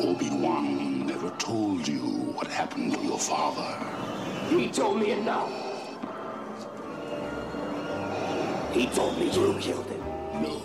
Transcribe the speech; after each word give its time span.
Obi-Wan 0.00 1.06
never 1.06 1.30
told 1.38 1.86
you 1.86 2.00
what 2.34 2.48
happened 2.48 2.94
to 2.94 3.00
your 3.00 3.18
father. 3.18 3.78
He 4.48 4.68
told 4.68 4.98
me 4.98 5.12
enough. 5.12 5.50
He 8.72 8.86
told 8.86 9.16
me 9.18 9.26
you 9.30 9.54
killed 9.60 9.86
him. 9.86 10.00
No. 10.42 10.60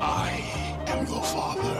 I 0.00 0.42
am 0.88 1.06
your 1.06 1.22
father. 1.22 1.78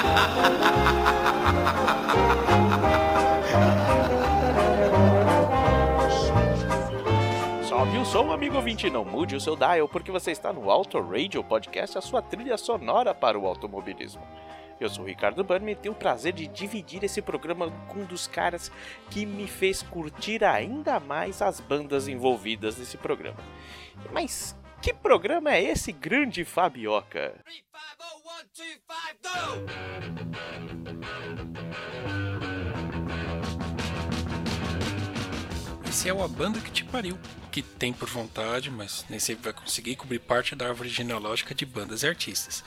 som, 8.14 8.30
amigo 8.30 8.54
ouvinte, 8.54 8.88
não 8.88 9.04
mude 9.04 9.34
o 9.34 9.40
seu 9.40 9.56
dial, 9.56 9.88
porque 9.88 10.12
você 10.12 10.30
está 10.30 10.52
no 10.52 10.70
Auto 10.70 11.00
Radio 11.00 11.42
Podcast, 11.42 11.98
a 11.98 12.00
sua 12.00 12.22
trilha 12.22 12.56
sonora 12.56 13.12
para 13.12 13.36
o 13.36 13.44
automobilismo. 13.44 14.22
Eu 14.78 14.88
sou 14.88 15.02
o 15.02 15.06
Ricardo 15.08 15.42
Bannerman 15.42 15.72
e 15.72 15.76
tenho 15.76 15.92
o 15.92 15.98
prazer 15.98 16.32
de 16.32 16.46
dividir 16.46 17.02
esse 17.02 17.20
programa 17.20 17.72
com 17.88 18.02
um 18.02 18.04
dos 18.04 18.28
caras 18.28 18.70
que 19.10 19.26
me 19.26 19.48
fez 19.48 19.82
curtir 19.82 20.44
ainda 20.44 21.00
mais 21.00 21.42
as 21.42 21.58
bandas 21.58 22.06
envolvidas 22.06 22.78
nesse 22.78 22.96
programa. 22.96 23.40
Mas 24.12 24.56
que 24.80 24.94
programa 24.94 25.52
é 25.52 25.64
esse, 25.64 25.90
grande 25.90 26.44
Fabioca? 26.44 27.34
Esse 35.88 36.08
é 36.08 36.14
o 36.14 36.22
A 36.22 36.28
Banda 36.28 36.60
que 36.60 36.70
Te 36.70 36.84
Pariu, 36.84 37.18
que 37.54 37.62
tem 37.62 37.92
por 37.92 38.08
vontade, 38.08 38.68
mas 38.68 39.04
nem 39.08 39.20
sempre 39.20 39.44
vai 39.44 39.52
conseguir 39.52 39.94
cobrir 39.94 40.18
parte 40.18 40.56
da 40.56 40.66
árvore 40.66 40.88
genealógica 40.88 41.54
de 41.54 41.64
bandas 41.64 42.02
e 42.02 42.08
artistas. 42.08 42.64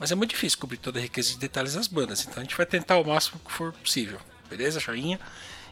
Mas 0.00 0.10
é 0.10 0.16
muito 0.16 0.30
difícil 0.30 0.58
cobrir 0.58 0.78
toda 0.78 0.98
a 0.98 1.02
riqueza 1.02 1.30
de 1.30 1.38
detalhes 1.38 1.74
das 1.74 1.86
bandas, 1.86 2.22
então 2.22 2.38
a 2.38 2.42
gente 2.42 2.56
vai 2.56 2.66
tentar 2.66 2.98
o 2.98 3.06
máximo 3.06 3.38
que 3.38 3.52
for 3.52 3.72
possível. 3.72 4.18
Beleza, 4.50 4.80
joinha? 4.80 5.20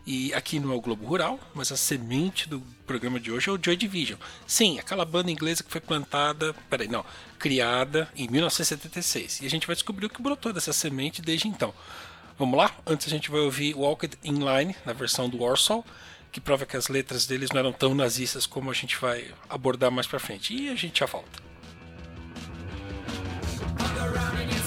E 0.06 0.32
aqui 0.34 0.60
não 0.60 0.70
é 0.70 0.74
o 0.76 0.80
Globo 0.80 1.04
Rural, 1.04 1.40
mas 1.52 1.72
a 1.72 1.76
semente 1.76 2.48
do 2.48 2.60
programa 2.86 3.18
de 3.18 3.32
hoje 3.32 3.48
é 3.48 3.52
o 3.52 3.58
Joy 3.60 3.74
Division. 3.74 4.20
Sim, 4.46 4.78
aquela 4.78 5.04
banda 5.04 5.32
inglesa 5.32 5.64
que 5.64 5.70
foi 5.72 5.80
plantada, 5.80 6.54
peraí, 6.70 6.86
não, 6.86 7.04
criada 7.40 8.08
em 8.14 8.28
1976. 8.28 9.40
E 9.40 9.46
a 9.46 9.50
gente 9.50 9.66
vai 9.66 9.74
descobrir 9.74 10.06
o 10.06 10.10
que 10.10 10.22
brotou 10.22 10.52
dessa 10.52 10.72
semente 10.72 11.20
desde 11.20 11.48
então. 11.48 11.74
Vamos 12.38 12.56
lá? 12.56 12.70
Antes 12.86 13.08
a 13.08 13.10
gente 13.10 13.32
vai 13.32 13.40
ouvir 13.40 13.74
Walked 13.74 14.16
in 14.22 14.38
Line, 14.38 14.76
na 14.86 14.92
versão 14.92 15.28
do 15.28 15.42
Warsaw, 15.42 15.84
que 16.34 16.40
prova 16.40 16.66
que 16.66 16.76
as 16.76 16.88
letras 16.88 17.26
deles 17.26 17.50
não 17.52 17.60
eram 17.60 17.72
tão 17.72 17.94
nazistas 17.94 18.44
como 18.44 18.68
a 18.68 18.74
gente 18.74 18.96
vai 18.96 19.32
abordar 19.48 19.88
mais 19.88 20.08
pra 20.08 20.18
frente. 20.18 20.52
E 20.52 20.68
a 20.68 20.74
gente 20.74 20.98
já 20.98 21.06
volta. 21.06 21.40
All 24.00 24.63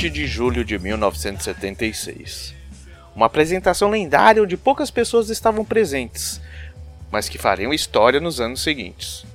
20 0.00 0.08
de 0.08 0.26
julho 0.26 0.64
de 0.64 0.78
1976. 0.78 2.54
Uma 3.14 3.26
apresentação 3.26 3.90
lendária 3.90 4.42
onde 4.42 4.56
poucas 4.56 4.90
pessoas 4.90 5.28
estavam 5.28 5.62
presentes, 5.62 6.40
mas 7.12 7.28
que 7.28 7.36
fariam 7.36 7.70
história 7.70 8.18
nos 8.18 8.40
anos 8.40 8.62
seguintes. 8.62 9.26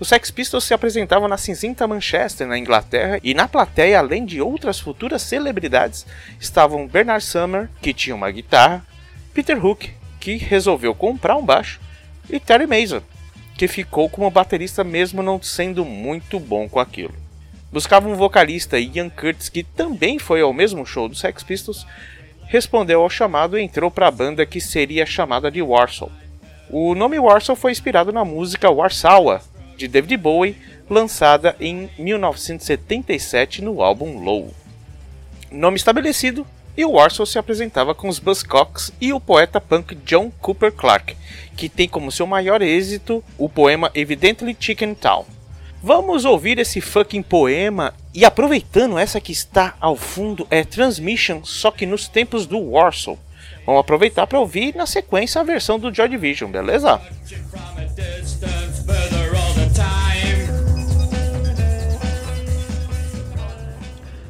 Os 0.00 0.08
Sex 0.08 0.32
Pistols 0.32 0.64
se 0.64 0.74
apresentavam 0.74 1.28
na 1.28 1.36
cinzenta 1.36 1.86
Manchester, 1.86 2.44
na 2.44 2.58
Inglaterra, 2.58 3.20
e 3.22 3.34
na 3.34 3.46
plateia, 3.46 4.00
além 4.00 4.26
de 4.26 4.40
outras 4.40 4.80
futuras 4.80 5.22
celebridades, 5.22 6.04
estavam 6.40 6.88
Bernard 6.88 7.24
Sumner, 7.24 7.70
que 7.80 7.94
tinha 7.94 8.16
uma 8.16 8.32
guitarra, 8.32 8.84
Peter 9.32 9.64
Hook, 9.64 9.92
que 10.18 10.36
resolveu 10.36 10.92
comprar 10.92 11.36
um 11.36 11.46
baixo, 11.46 11.80
e 12.28 12.40
Terry 12.40 12.66
Mason, 12.66 13.00
que 13.56 13.68
ficou 13.68 14.10
como 14.10 14.28
baterista 14.28 14.82
mesmo 14.82 15.22
não 15.22 15.40
sendo 15.40 15.84
muito 15.84 16.40
bom 16.40 16.68
com 16.68 16.80
aquilo. 16.80 17.23
Buscava 17.74 18.08
um 18.08 18.14
vocalista, 18.14 18.78
Ian 18.78 19.10
Curtis, 19.10 19.48
que 19.48 19.64
também 19.64 20.16
foi 20.16 20.40
ao 20.40 20.52
mesmo 20.52 20.86
show 20.86 21.08
dos 21.08 21.18
Sex 21.18 21.42
Pistols, 21.42 21.84
respondeu 22.46 23.02
ao 23.02 23.10
chamado 23.10 23.58
e 23.58 23.62
entrou 23.62 23.90
para 23.90 24.06
a 24.06 24.12
banda 24.12 24.46
que 24.46 24.60
seria 24.60 25.04
chamada 25.04 25.50
de 25.50 25.60
Warsaw. 25.60 26.08
O 26.70 26.94
nome 26.94 27.18
Warsaw 27.18 27.56
foi 27.56 27.72
inspirado 27.72 28.12
na 28.12 28.24
música 28.24 28.70
Warsaw, 28.70 29.40
de 29.76 29.88
David 29.88 30.16
Bowie, 30.18 30.56
lançada 30.88 31.56
em 31.58 31.90
1977 31.98 33.60
no 33.60 33.82
álbum 33.82 34.22
Low. 34.22 34.54
Nome 35.50 35.76
estabelecido, 35.76 36.46
e 36.76 36.84
o 36.84 36.92
Warsaw 36.92 37.26
se 37.26 37.40
apresentava 37.40 37.92
com 37.92 38.08
os 38.08 38.20
Buzzcocks 38.20 38.92
e 39.00 39.12
o 39.12 39.18
poeta 39.18 39.60
punk 39.60 39.96
John 40.06 40.30
Cooper 40.40 40.70
Clarke, 40.70 41.16
que 41.56 41.68
tem 41.68 41.88
como 41.88 42.12
seu 42.12 42.24
maior 42.24 42.62
êxito 42.62 43.22
o 43.36 43.48
poema 43.48 43.90
Evidently 43.96 44.56
Chicken 44.60 44.94
Town. 44.94 45.33
Vamos 45.86 46.24
ouvir 46.24 46.58
esse 46.58 46.80
fucking 46.80 47.22
poema 47.22 47.92
e 48.14 48.24
aproveitando 48.24 48.98
essa 48.98 49.20
que 49.20 49.32
está 49.32 49.74
ao 49.78 49.94
fundo 49.96 50.46
é 50.50 50.64
Transmission, 50.64 51.44
só 51.44 51.70
que 51.70 51.84
nos 51.84 52.08
tempos 52.08 52.46
do 52.46 52.58
Warsaw. 52.58 53.18
Vamos 53.66 53.82
aproveitar 53.82 54.26
para 54.26 54.40
ouvir 54.40 54.74
na 54.74 54.86
sequência 54.86 55.42
a 55.42 55.44
versão 55.44 55.78
do 55.78 55.94
Joy 55.94 56.08
Division, 56.08 56.50
beleza? 56.50 56.98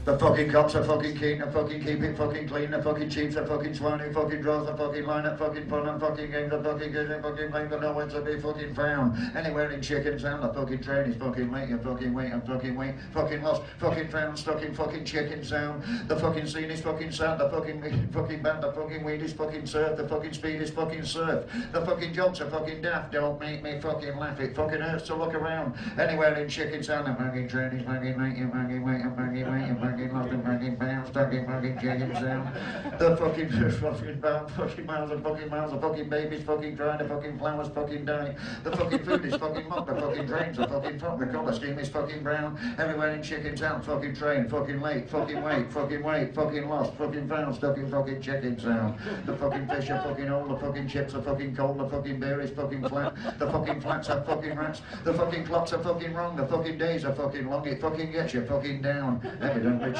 The 0.04 0.13
fucking 0.24 0.50
cops 0.50 0.74
are 0.74 0.82
fucking 0.84 1.14
keen 1.18 1.38
to 1.38 1.50
fucking 1.52 1.84
keep 1.84 2.02
it 2.02 2.16
fucking 2.16 2.48
clean. 2.48 2.70
The 2.70 2.82
fucking 2.82 3.10
chiefs 3.10 3.36
are 3.36 3.46
fucking 3.46 3.74
swine 3.74 4.00
fucking 4.14 4.40
draws 4.40 4.66
the 4.66 4.74
fucking 4.74 5.04
line 5.04 5.26
up 5.26 5.38
fucking 5.38 5.68
fun 5.68 5.86
and 5.86 6.00
fucking 6.00 6.30
games 6.30 6.50
the 6.50 6.62
fucking 6.62 6.92
good 6.92 7.10
and 7.10 7.22
fucking 7.22 7.50
make 7.50 7.68
the 7.68 7.78
no 7.78 7.92
one 7.92 8.08
to 8.08 8.22
be 8.22 8.40
fucking 8.40 8.74
found. 8.74 9.36
Anywhere 9.36 9.70
in 9.70 9.82
chicken 9.82 10.18
town, 10.18 10.40
the 10.40 10.48
fucking 10.54 10.82
train 10.82 11.10
is 11.10 11.16
fucking 11.16 11.52
late 11.52 11.68
and 11.68 11.82
fucking 11.82 12.14
wait 12.14 12.32
fucking 12.46 12.74
wait. 12.74 12.94
Fucking 13.12 13.42
lost, 13.42 13.62
fucking 13.78 14.08
found, 14.08 14.38
stuck 14.38 14.62
in 14.62 14.74
fucking 14.74 15.04
chicken 15.04 15.44
sound. 15.44 15.82
The 16.08 16.16
fucking 16.16 16.46
scene 16.46 16.70
is 16.70 16.80
fucking 16.80 17.12
sad. 17.12 17.38
The 17.38 17.50
fucking 17.50 18.08
fucking 18.12 18.42
band, 18.42 18.62
the 18.62 18.72
fucking 18.72 19.04
weed 19.04 19.22
is 19.22 19.32
fucking 19.34 19.66
surf. 19.66 19.96
The 19.96 20.08
fucking 20.08 20.32
speed 20.32 20.62
is 20.62 20.70
fucking 20.70 21.04
surf. 21.04 21.44
The 21.72 21.84
fucking 21.84 22.14
jokes 22.14 22.40
are 22.40 22.48
fucking 22.48 22.82
daft. 22.82 23.12
Don't 23.12 23.38
make 23.40 23.62
me 23.62 23.78
fucking 23.80 24.16
laugh. 24.16 24.40
It 24.40 24.56
fucking 24.56 24.80
hurts 24.80 25.06
to 25.08 25.14
look 25.14 25.34
around. 25.34 25.74
Anywhere 25.98 26.34
in 26.34 26.48
chicken 26.48 26.82
town, 26.82 27.04
the 27.04 27.14
fucking 27.14 27.48
train 27.48 27.72
is 27.72 27.84
fucking 27.84 28.18
late 28.18 28.38
and 28.38 28.52
fucking 28.52 28.82
wait 28.82 29.00
and 29.02 29.16
fucking 29.16 29.52
wait 29.52 29.68
and 29.68 29.80
fucking 29.80 30.13
and 30.16 30.44
fucking 30.44 30.76
bounce, 30.76 31.10
fucking 31.10 31.46
fucking 31.46 31.78
chicken 31.78 32.14
sound. 32.14 32.54
The 32.98 33.16
fucking 33.16 33.48
fucking 33.80 34.20
bound, 34.20 34.50
fucking 34.52 34.86
miles 34.86 35.10
and 35.10 35.22
fucking 35.22 35.50
miles 35.50 35.72
of 35.72 35.80
fucking 35.80 36.08
babies 36.08 36.44
fucking 36.44 36.76
crying, 36.76 36.98
the 36.98 37.08
fucking 37.08 37.38
flowers 37.38 37.68
fucking 37.74 38.04
dying. 38.04 38.36
The 38.62 38.76
fucking 38.76 39.04
food 39.04 39.24
is 39.24 39.34
fucking 39.34 39.68
mocked, 39.68 39.88
the 39.88 40.00
fucking 40.00 40.26
drains 40.26 40.58
are 40.58 40.68
fucking 40.68 40.98
fucked, 40.98 41.20
the 41.20 41.26
colour 41.26 41.52
scheme 41.52 41.78
is 41.78 41.88
fucking 41.88 42.22
brown. 42.22 42.58
Everywhere 42.78 43.10
in 43.10 43.22
chicken 43.22 43.56
town, 43.56 43.82
fucking 43.82 44.14
train, 44.14 44.48
fucking 44.48 44.80
late, 44.80 45.08
fucking 45.08 45.42
wait, 45.42 45.72
fucking 45.72 46.02
wait, 46.02 46.34
fucking 46.34 46.68
lost, 46.68 46.94
fucking 46.94 47.28
found, 47.28 47.54
stuck 47.54 47.76
in 47.76 47.90
fucking 47.90 48.20
chicken 48.20 48.58
sound. 48.58 48.98
The 49.26 49.36
fucking 49.36 49.66
fish 49.68 49.90
are 49.90 50.02
fucking 50.02 50.30
old, 50.30 50.50
the 50.50 50.56
fucking 50.56 50.88
chips 50.88 51.14
are 51.14 51.22
fucking 51.22 51.56
cold, 51.56 51.78
the 51.78 51.88
fucking 51.88 52.20
beer 52.20 52.40
is 52.40 52.50
fucking 52.50 52.88
flat, 52.88 53.14
the 53.38 53.50
fucking 53.50 53.80
flats 53.80 54.10
are 54.10 54.22
fucking 54.24 54.54
rats, 54.56 54.82
the 55.04 55.14
fucking 55.14 55.44
clocks 55.44 55.72
are 55.72 55.82
fucking 55.82 56.14
wrong, 56.14 56.36
the 56.36 56.46
fucking 56.46 56.78
days 56.78 57.04
are 57.04 57.14
fucking 57.14 57.48
long, 57.48 57.66
it 57.66 57.80
fucking 57.80 58.12
gets 58.12 58.34
you 58.34 58.44
fucking 58.46 58.82
down. 58.82 59.20
Evidently 59.40 59.92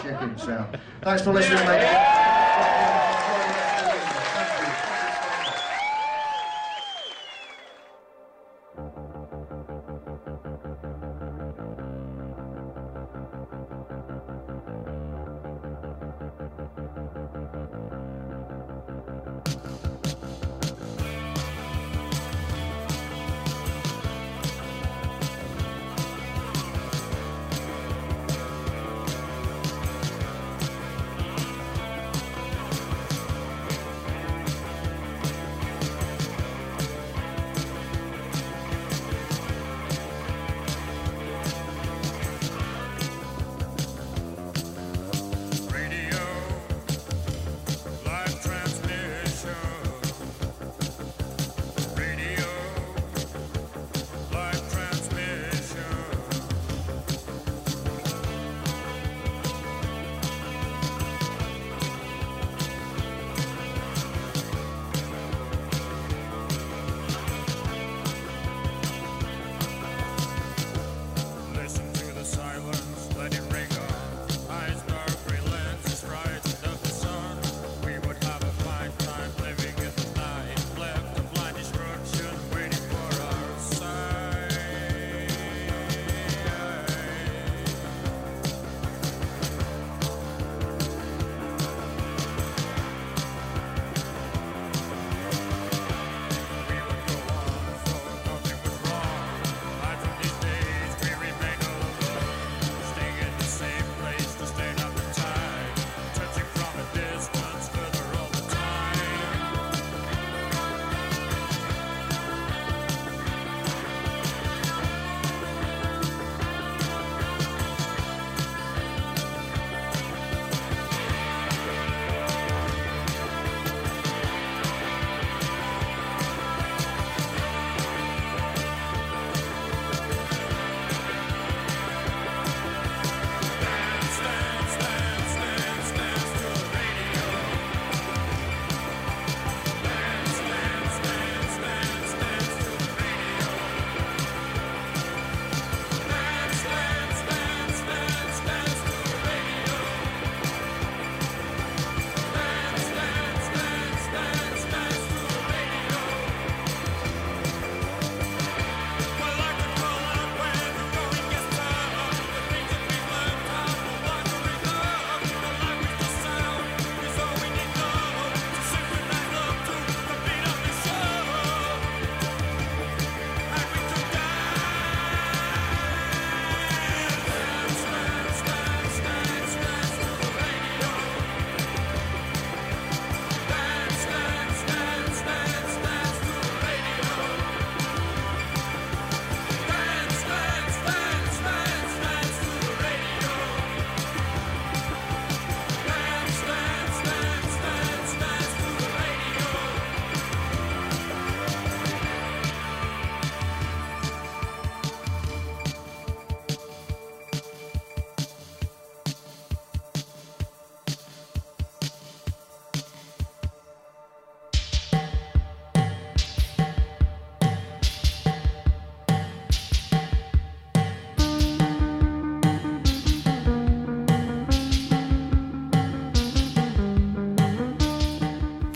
Thanks 1.01 1.23
for 1.23 1.33
listening, 1.33 1.67
ladies. 1.67 3.34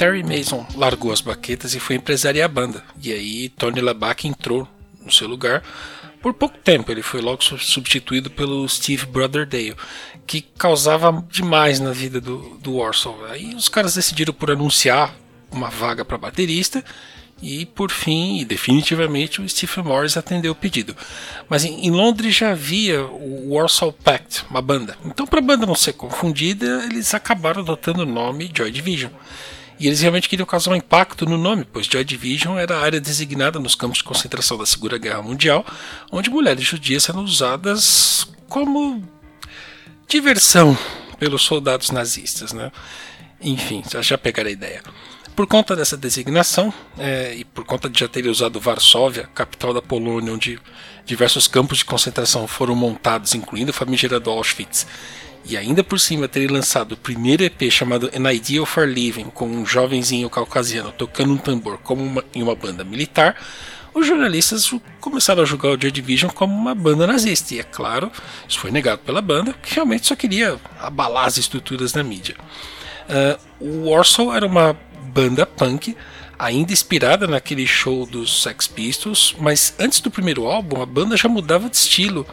Perry 0.09 0.23
Mason 0.23 0.67
largou 0.75 1.13
as 1.13 1.21
baquetas 1.21 1.75
e 1.75 1.81
foi 1.81 1.97
empresariar 1.97 2.47
a 2.47 2.53
banda. 2.53 2.83
E 3.03 3.13
aí 3.13 3.51
Tony 3.51 3.83
LaBac 3.83 4.27
entrou 4.27 4.67
no 5.05 5.13
seu 5.13 5.29
lugar. 5.29 5.63
Por 6.23 6.33
pouco 6.33 6.57
tempo, 6.57 6.91
ele 6.91 7.03
foi 7.03 7.21
logo 7.21 7.43
substituído 7.43 8.31
pelo 8.31 8.67
Steve 8.67 9.05
Brotherdale, 9.05 9.77
que 10.27 10.41
causava 10.41 11.23
demais 11.31 11.79
na 11.79 11.93
vida 11.93 12.23
do, 12.23 12.59
do 12.59 12.77
Warsaw. 12.77 13.27
Aí 13.27 13.55
os 13.55 13.69
caras 13.69 13.95
decidiram 13.95 14.33
por 14.33 14.51
anunciar 14.51 15.15
uma 15.53 15.69
vaga 15.69 16.07
para 16.07 16.17
baterista 16.17 16.83
e 17.43 17.67
por 17.67 17.91
fim, 17.91 18.39
e 18.39 18.45
definitivamente, 18.47 19.43
o 19.43 19.49
Stephen 19.49 19.85
Morris 19.85 20.17
atendeu 20.17 20.53
o 20.53 20.57
pedido. 20.57 20.97
Mas 21.51 21.65
em, 21.65 21.87
em 21.87 21.91
Londres 21.91 22.35
já 22.35 22.53
havia 22.53 23.05
o 23.05 23.55
Warsaw 23.55 23.93
Pact, 23.93 24.47
uma 24.49 24.63
banda. 24.63 24.97
Então, 25.05 25.27
para 25.27 25.39
a 25.39 25.43
banda 25.43 25.67
não 25.67 25.75
ser 25.75 25.93
confundida, 25.93 26.87
eles 26.91 27.15
acabaram 27.15 27.61
adotando 27.61 28.03
o 28.03 28.07
nome 28.07 28.51
Joy 28.53 28.73
Division. 28.73 29.13
E 29.81 29.87
eles 29.87 30.01
realmente 30.01 30.29
queriam 30.29 30.47
causar 30.47 30.73
um 30.73 30.77
impacto 30.77 31.25
no 31.25 31.39
nome, 31.39 31.65
pois 31.65 31.87
Joy 31.87 32.05
Division 32.05 32.59
era 32.59 32.77
a 32.77 32.81
área 32.81 33.01
designada 33.01 33.61
nos 33.61 33.75
campos 33.75 33.99
de 33.99 34.05
concentração 34.05 34.59
da 34.59 34.67
Segunda 34.67 34.99
Guerra 34.99 35.23
Mundial, 35.23 35.65
onde 36.11 36.31
mulheres 36.31 36.65
judias 36.65 37.09
eram 37.09 37.23
usadas 37.23 38.27
como 38.49 39.03
diversão 40.09 40.77
pelos 41.19 41.43
soldados 41.43 41.91
nazistas. 41.91 42.53
Né? 42.53 42.73
Enfim, 43.41 43.85
já 44.01 44.19
pegaram 44.19 44.49
a 44.49 44.53
ideia. 44.53 44.83
Por 45.37 45.47
conta 45.47 45.77
dessa 45.77 45.97
designação, 45.97 46.75
é, 46.99 47.37
e 47.37 47.45
por 47.45 47.65
conta 47.65 47.89
de 47.89 48.01
já 48.01 48.09
ter 48.09 48.27
usado 48.27 48.59
Varsóvia, 48.59 49.29
capital 49.33 49.73
da 49.73 49.81
Polônia, 49.81 50.33
onde 50.33 50.59
diversos 51.05 51.47
campos 51.47 51.79
de 51.79 51.85
concentração 51.85 52.49
foram 52.49 52.75
montados, 52.75 53.37
incluindo 53.37 53.71
o 53.71 53.75
famigerado 53.75 54.29
Auschwitz, 54.29 54.85
e 55.45 55.57
ainda 55.57 55.83
por 55.83 55.99
cima 55.99 56.29
ter 56.29 56.51
lançado 56.51 56.93
o 56.93 56.97
primeiro 56.97 57.43
EP 57.43 57.71
chamado 57.71 58.11
An 58.15 58.33
Idea 58.33 58.65
for 58.67 58.87
Living, 58.87 59.25
com 59.25 59.47
um 59.49 59.65
jovenzinho 59.65 60.29
caucasiano 60.29 60.93
tocando 60.93 61.33
um 61.33 61.39
tambor 61.39 61.79
como 61.79 62.03
uma, 62.03 62.25
em 62.35 62.43
uma 62.43 62.55
banda 62.55 62.85
militar, 62.85 63.37
os 63.95 64.07
jornalistas 64.07 64.71
começaram 65.01 65.43
a 65.43 65.47
julgar 65.47 65.71
o 65.71 65.81
Joy 65.81 65.91
Division 65.91 66.31
como 66.31 66.55
uma 66.55 66.75
banda 66.75 67.07
nazista. 67.07 67.55
E 67.55 67.61
é 67.61 67.63
claro, 67.63 68.13
isso 68.49 68.59
foi 68.59 68.71
negado 68.71 69.01
pela 69.03 69.21
banda, 69.21 69.55
que 69.63 69.75
realmente 69.75 70.07
só 70.07 70.15
queria 70.15 70.59
abalar 70.79 71.27
as 71.27 71.39
estruturas 71.39 71.93
da 71.93 72.03
mídia. 72.03 72.37
Uh, 73.09 73.65
o 73.65 73.91
Warsaw 73.91 74.35
era 74.35 74.47
uma 74.47 74.77
banda 75.13 75.47
punk, 75.47 75.97
ainda 76.39 76.73
inspirada 76.73 77.27
naquele 77.27 77.67
show 77.67 78.07
dos 78.07 78.43
Sex 78.43 78.67
Pistols, 78.67 79.35
mas 79.41 79.75
antes 79.79 80.01
do 80.01 80.11
primeiro 80.11 80.47
álbum 80.47 80.81
a 80.81 80.87
banda 80.87 81.17
já 81.17 81.29
mudava 81.29 81.69
de 81.69 81.77
estilo 81.77 82.27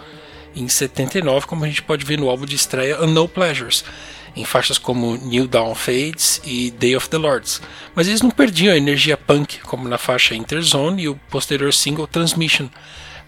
em 0.55 0.67
79, 0.67 1.45
como 1.47 1.65
a 1.65 1.67
gente 1.67 1.83
pode 1.83 2.05
ver 2.05 2.17
no 2.17 2.29
álbum 2.29 2.45
de 2.45 2.55
estreia 2.55 2.97
No 3.05 3.27
Pleasures, 3.27 3.83
em 4.35 4.45
faixas 4.45 4.77
como 4.77 5.15
New 5.17 5.47
Dawn 5.47 5.75
Fades 5.75 6.41
e 6.43 6.71
Day 6.71 6.95
of 6.95 7.09
the 7.09 7.17
Lords. 7.17 7.61
Mas 7.93 8.07
eles 8.07 8.21
não 8.21 8.31
perdiam 8.31 8.73
a 8.73 8.77
energia 8.77 9.17
punk, 9.17 9.59
como 9.61 9.87
na 9.87 9.97
faixa 9.97 10.35
Interzone 10.35 11.03
e 11.03 11.09
o 11.09 11.15
posterior 11.29 11.73
single 11.73 12.07
Transmission, 12.07 12.69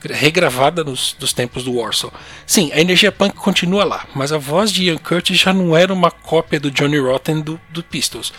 regravada 0.04 0.84
nos 0.84 1.14
dos 1.18 1.34
tempos 1.34 1.64
do 1.64 1.74
Warsaw. 1.74 2.14
Sim, 2.46 2.72
a 2.74 2.80
energia 2.80 3.12
punk 3.12 3.36
continua 3.36 3.84
lá, 3.84 4.06
mas 4.14 4.32
a 4.32 4.38
voz 4.38 4.72
de 4.72 4.86
Ian 4.86 4.98
Curtis 4.98 5.40
já 5.40 5.54
não 5.54 5.76
era 5.76 5.94
uma 5.94 6.12
cópia 6.12 6.60
do 6.60 6.72
Johnny 6.72 7.00
Rotten 7.00 7.42
do, 7.42 7.60
do 7.70 7.84
Pistols 7.84 8.32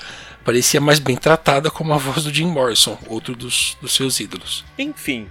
parecia 0.48 0.80
mais 0.80 0.98
bem 0.98 1.14
tratada 1.14 1.70
como 1.70 1.92
a 1.92 1.98
voz 1.98 2.24
do 2.24 2.32
Jim 2.32 2.46
Morrison, 2.46 2.96
outro 3.06 3.36
dos, 3.36 3.76
dos 3.82 3.92
seus 3.92 4.18
ídolos. 4.18 4.64
Enfim, 4.78 5.28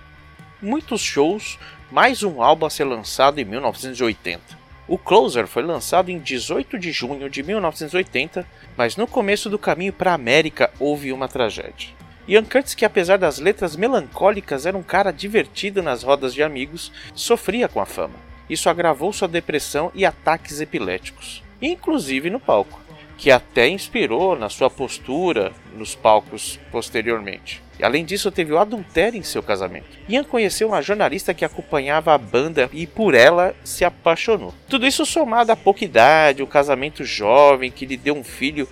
muitos 0.62 1.02
shows, 1.02 1.58
mais 1.91 2.22
um 2.22 2.41
álbum 2.41 2.65
a 2.65 2.70
ser 2.70 2.84
lançado 2.84 3.39
em 3.39 3.46
1980. 3.46 4.41
O 4.88 4.98
Closer 4.98 5.48
foi 5.48 5.63
lançado 5.63 6.10
em 6.10 6.20
18 6.20 6.77
de 6.77 6.91
junho 6.91 7.29
de 7.29 7.41
1980, 7.41 8.46
mas 8.75 8.98
no 8.98 9.08
começo 9.08 9.50
do 9.50 9.58
caminho 9.58 9.94
para 9.94 10.12
a 10.12 10.15
América 10.15 10.70
houve 10.79 11.13
uma 11.13 11.27
tragédia. 11.27 11.89
Ian 12.27 12.44
Curtis, 12.44 12.75
que 12.75 12.84
apesar 12.84 13.17
das 13.17 13.39
letras 13.39 13.75
melancólicas 13.75 14.65
era 14.65 14.77
um 14.77 14.84
cara 14.84 15.12
divertido 15.12 15.82
nas 15.82 16.03
rodas 16.03 16.34
de 16.34 16.44
amigos, 16.44 16.91
sofria 17.15 17.70
com 17.70 17.79
a 17.79 17.86
fama. 17.86 18.15
Isso 18.50 18.70
agravou 18.70 19.13
sua 19.13 19.27
depressão 19.27 19.91
e 19.96 20.06
ataques 20.06 20.60
epiléticos, 20.60 21.41
inclusive 21.62 22.29
no 22.29 22.39
palco 22.39 22.87
que 23.17 23.31
até 23.31 23.67
inspirou 23.67 24.38
na 24.38 24.47
sua 24.47 24.69
postura 24.69 25.51
nos 25.75 25.95
palcos 25.95 26.59
posteriormente. 26.71 27.62
Além 27.81 28.05
disso, 28.05 28.31
teve 28.31 28.51
o 28.51 28.57
adultério 28.57 29.19
em 29.19 29.24
seu 29.24 29.43
casamento. 29.43 29.86
Ian 30.09 30.24
conheceu 30.24 30.69
uma 30.69 30.81
jornalista 30.81 31.33
que 31.33 31.45
acompanhava 31.45 32.13
a 32.13 32.17
banda 32.17 32.69
e 32.74 32.88
por 32.88 33.13
ela 33.13 33.55
se 33.63 33.86
apaixonou. 33.86 34.53
Tudo 34.67 34.88
isso 34.88 35.05
somado 35.05 35.51
à 35.51 35.55
pouca 35.55 35.86
idade, 35.86 36.41
o 36.41 36.47
casamento 36.47 37.03
jovem 37.03 37.69
que 37.69 37.86
lhe 37.86 37.97
deu 37.97 38.15
um 38.15 38.24
filho, 38.24 38.67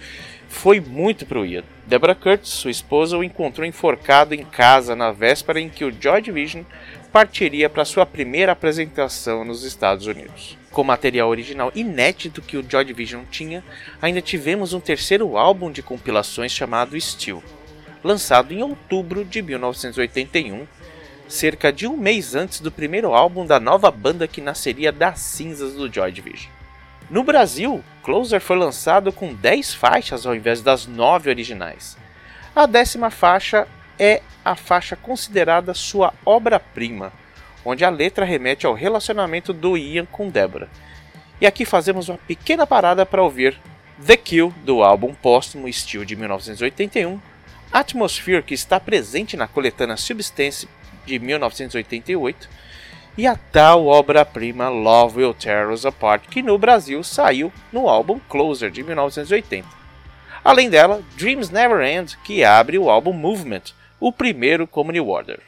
foi 0.47 0.79
muito 0.79 1.25
pro 1.25 1.45
Ian. 1.45 1.63
Deborah 1.85 2.15
Curtis, 2.15 2.49
sua 2.49 2.71
esposa, 2.71 3.17
o 3.17 3.23
encontrou 3.23 3.67
enforcado 3.67 4.33
em 4.33 4.43
casa 4.43 4.95
na 4.95 5.11
véspera 5.11 5.59
em 5.59 5.69
que 5.69 5.85
o 5.85 5.93
Joy 5.93 6.21
Division 6.21 6.63
partiria 7.11 7.69
para 7.69 7.85
sua 7.85 8.05
primeira 8.05 8.53
apresentação 8.53 9.45
nos 9.45 9.63
Estados 9.63 10.07
Unidos. 10.07 10.57
Com 10.75 10.83
material 10.83 11.29
original 11.29 11.71
inédito 11.73 12.41
que 12.41 12.57
o 12.57 12.65
Joy 12.69 12.83
Division 12.83 13.23
tinha, 13.31 13.63
ainda 14.01 14.21
tivemos 14.21 14.73
um 14.73 14.79
terceiro 14.81 15.37
álbum 15.37 15.71
de 15.71 15.81
compilações 15.81 16.51
chamado 16.51 16.99
Steel, 16.99 17.41
lançado 18.03 18.53
em 18.53 18.61
outubro 18.61 19.23
de 19.23 19.41
1981, 19.41 20.67
cerca 21.29 21.71
de 21.71 21.87
um 21.87 21.95
mês 21.95 22.35
antes 22.35 22.59
do 22.59 22.69
primeiro 22.69 23.13
álbum 23.13 23.45
da 23.45 23.57
nova 23.57 23.89
banda 23.89 24.27
que 24.27 24.41
nasceria 24.41 24.91
das 24.91 25.21
cinzas 25.21 25.75
do 25.75 25.89
Joy 25.89 26.11
Division. 26.11 26.51
No 27.09 27.23
Brasil, 27.23 27.81
Closer 28.03 28.41
foi 28.41 28.57
lançado 28.57 29.13
com 29.13 29.33
10 29.33 29.75
faixas 29.75 30.25
ao 30.25 30.35
invés 30.35 30.61
das 30.61 30.85
9 30.85 31.29
originais. 31.29 31.97
A 32.53 32.65
décima 32.65 33.09
faixa 33.09 33.65
é 33.97 34.21
a 34.43 34.57
faixa 34.57 34.97
considerada 34.97 35.73
sua 35.73 36.13
obra-prima, 36.25 37.13
onde 37.65 37.83
a 37.83 37.89
letra 37.89 38.23
remete 38.23 38.65
ao 38.65 38.73
relacionamento 38.73 39.51
do 39.51 39.75
Ian 39.75 40.05
com 40.05 40.29
Deborah. 40.29 40.69
E 41.41 41.47
aqui 41.47 41.65
fazemos 41.65 42.07
uma 42.07 42.17
pequena 42.17 42.67
parada 42.67 43.05
para 43.05 43.23
ouvir 43.23 43.59
The 44.05 44.15
Kill 44.15 44.53
do 44.63 44.83
álbum 44.83 45.13
póstumo 45.13 45.71
Steel 45.71 46.05
de 46.05 46.15
1981, 46.15 47.19
Atmosphere 47.73 48.43
que 48.43 48.53
está 48.53 48.79
presente 48.79 49.35
na 49.35 49.47
coletânea 49.47 49.97
Substance 49.97 50.67
de 51.05 51.19
1988 51.19 52.47
e 53.17 53.25
a 53.25 53.35
tal 53.35 53.85
obra-prima 53.85 54.69
Love 54.69 55.19
Will 55.19 55.33
Tear 55.33 55.71
Us 55.71 55.85
Apart 55.85 56.27
que 56.29 56.41
no 56.41 56.57
Brasil 56.57 57.03
saiu 57.03 57.51
no 57.71 57.89
álbum 57.89 58.19
Closer 58.29 58.69
de 58.69 58.83
1980. 58.83 59.67
Além 60.43 60.69
dela, 60.69 61.01
Dreams 61.17 61.49
Never 61.49 61.81
End 61.81 62.17
que 62.23 62.43
abre 62.43 62.77
o 62.77 62.89
álbum 62.89 63.13
Movement 63.13 63.73
o 63.99 64.11
primeiro 64.11 64.67
como 64.67 64.91
New 64.91 65.09
Order. 65.09 65.39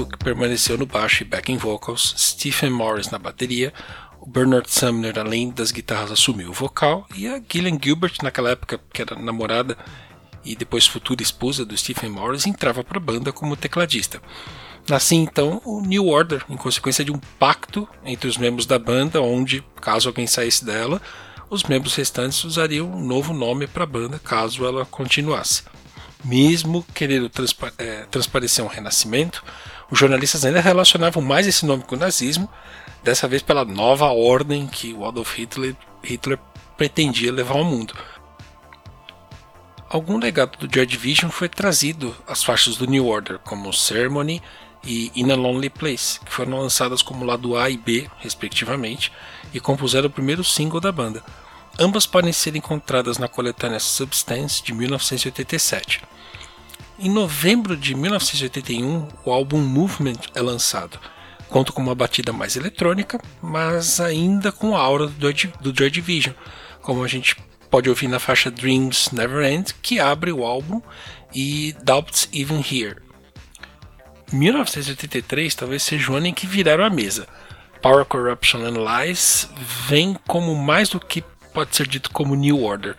Hook 0.00 0.16
permaneceu 0.16 0.78
no 0.78 0.86
baixo 0.86 1.22
e 1.22 1.26
backing 1.26 1.58
vocals, 1.58 2.14
Stephen 2.16 2.70
Morris 2.70 3.10
na 3.10 3.18
bateria, 3.18 3.72
o 4.20 4.26
Bernard 4.26 4.70
Sumner, 4.70 5.18
além 5.18 5.50
das 5.50 5.70
guitarras, 5.70 6.10
assumiu 6.10 6.50
o 6.50 6.54
vocal, 6.54 7.06
e 7.14 7.26
a 7.26 7.40
Gillian 7.46 7.78
Gilbert, 7.82 8.14
naquela 8.22 8.50
época 8.50 8.80
que 8.92 9.02
era 9.02 9.14
namorada 9.14 9.76
e 10.42 10.56
depois 10.56 10.86
futura 10.86 11.22
esposa 11.22 11.64
do 11.66 11.76
Stephen 11.76 12.10
Morris, 12.10 12.46
entrava 12.46 12.82
para 12.82 12.96
a 12.96 13.00
banda 13.00 13.32
como 13.32 13.56
tecladista. 13.56 14.22
Assim 14.90 15.18
então 15.18 15.60
o 15.66 15.82
New 15.82 16.06
Order, 16.06 16.44
em 16.48 16.56
consequência 16.56 17.04
de 17.04 17.12
um 17.12 17.18
pacto 17.38 17.86
entre 18.02 18.28
os 18.28 18.38
membros 18.38 18.64
da 18.64 18.78
banda, 18.78 19.20
onde, 19.20 19.62
caso 19.80 20.08
alguém 20.08 20.26
saísse 20.26 20.64
dela, 20.64 21.00
os 21.50 21.64
membros 21.64 21.94
restantes 21.94 22.42
usariam 22.44 22.90
um 22.90 23.04
novo 23.04 23.34
nome 23.34 23.66
para 23.66 23.84
a 23.84 23.86
banda 23.86 24.18
caso 24.18 24.64
ela 24.64 24.86
continuasse. 24.86 25.62
Mesmo 26.24 26.84
querendo 26.94 27.30
é, 27.78 28.06
transparecer 28.10 28.64
um 28.64 28.68
renascimento, 28.68 29.42
os 29.90 29.98
jornalistas 29.98 30.44
ainda 30.44 30.60
relacionavam 30.60 31.22
mais 31.22 31.46
esse 31.46 31.66
nome 31.66 31.82
com 31.82 31.96
o 31.96 31.98
nazismo, 31.98 32.48
dessa 33.02 33.26
vez 33.26 33.42
pela 33.42 33.64
nova 33.64 34.06
ordem 34.06 34.66
que 34.66 34.92
o 34.92 35.04
Adolf 35.04 35.36
Hitler, 35.36 35.76
Hitler 36.02 36.38
pretendia 36.76 37.32
levar 37.32 37.56
ao 37.56 37.64
mundo. 37.64 37.94
Algum 39.88 40.18
legado 40.18 40.56
do 40.56 40.72
Joy 40.72 40.86
Division 40.86 41.30
foi 41.30 41.48
trazido 41.48 42.14
às 42.26 42.44
faixas 42.44 42.76
do 42.76 42.86
New 42.86 43.08
Order, 43.08 43.40
como 43.40 43.72
Ceremony 43.72 44.40
e 44.84 45.10
In 45.16 45.32
a 45.32 45.34
Lonely 45.34 45.68
Place, 45.68 46.20
que 46.20 46.32
foram 46.32 46.60
lançadas 46.60 47.02
como 47.02 47.24
lado 47.24 47.56
A 47.56 47.68
e 47.68 47.76
B, 47.76 48.08
respectivamente, 48.18 49.12
e 49.52 49.58
compuseram 49.58 50.06
o 50.06 50.12
primeiro 50.12 50.44
single 50.44 50.80
da 50.80 50.92
banda. 50.92 51.22
Ambas 51.78 52.06
podem 52.06 52.32
ser 52.32 52.54
encontradas 52.54 53.18
na 53.18 53.26
coletânea 53.26 53.80
Substance 53.80 54.62
de 54.62 54.72
1987. 54.72 56.02
Em 57.02 57.08
novembro 57.08 57.78
de 57.78 57.94
1981, 57.94 59.08
o 59.24 59.32
álbum 59.32 59.56
Movement 59.56 60.20
é 60.34 60.42
lançado. 60.42 61.00
Conta 61.48 61.72
com 61.72 61.80
uma 61.80 61.94
batida 61.94 62.30
mais 62.30 62.56
eletrônica, 62.56 63.18
mas 63.40 64.00
ainda 64.00 64.52
com 64.52 64.76
a 64.76 64.80
aura 64.80 65.06
do 65.06 65.74
Joy 65.74 65.90
Division, 65.90 66.34
como 66.82 67.02
a 67.02 67.08
gente 67.08 67.36
pode 67.70 67.88
ouvir 67.88 68.06
na 68.06 68.18
faixa 68.18 68.50
Dreams 68.50 69.12
Never 69.12 69.50
End, 69.50 69.72
que 69.80 69.98
abre 69.98 70.30
o 70.30 70.44
álbum, 70.44 70.82
e 71.34 71.74
Doubts 71.82 72.28
Even 72.34 72.58
Here. 72.58 72.98
1983 74.30 75.54
talvez 75.54 75.82
seja 75.82 76.12
o 76.12 76.16
ano 76.16 76.26
em 76.26 76.34
que 76.34 76.46
viraram 76.46 76.84
a 76.84 76.90
mesa. 76.90 77.26
Power 77.80 78.04
Corruption 78.04 78.60
and 78.60 78.76
Lies 78.76 79.48
vem 79.88 80.18
como 80.28 80.54
mais 80.54 80.90
do 80.90 81.00
que 81.00 81.24
pode 81.52 81.74
ser 81.76 81.86
dito 81.86 82.10
como 82.10 82.34
New 82.34 82.62
Order. 82.62 82.96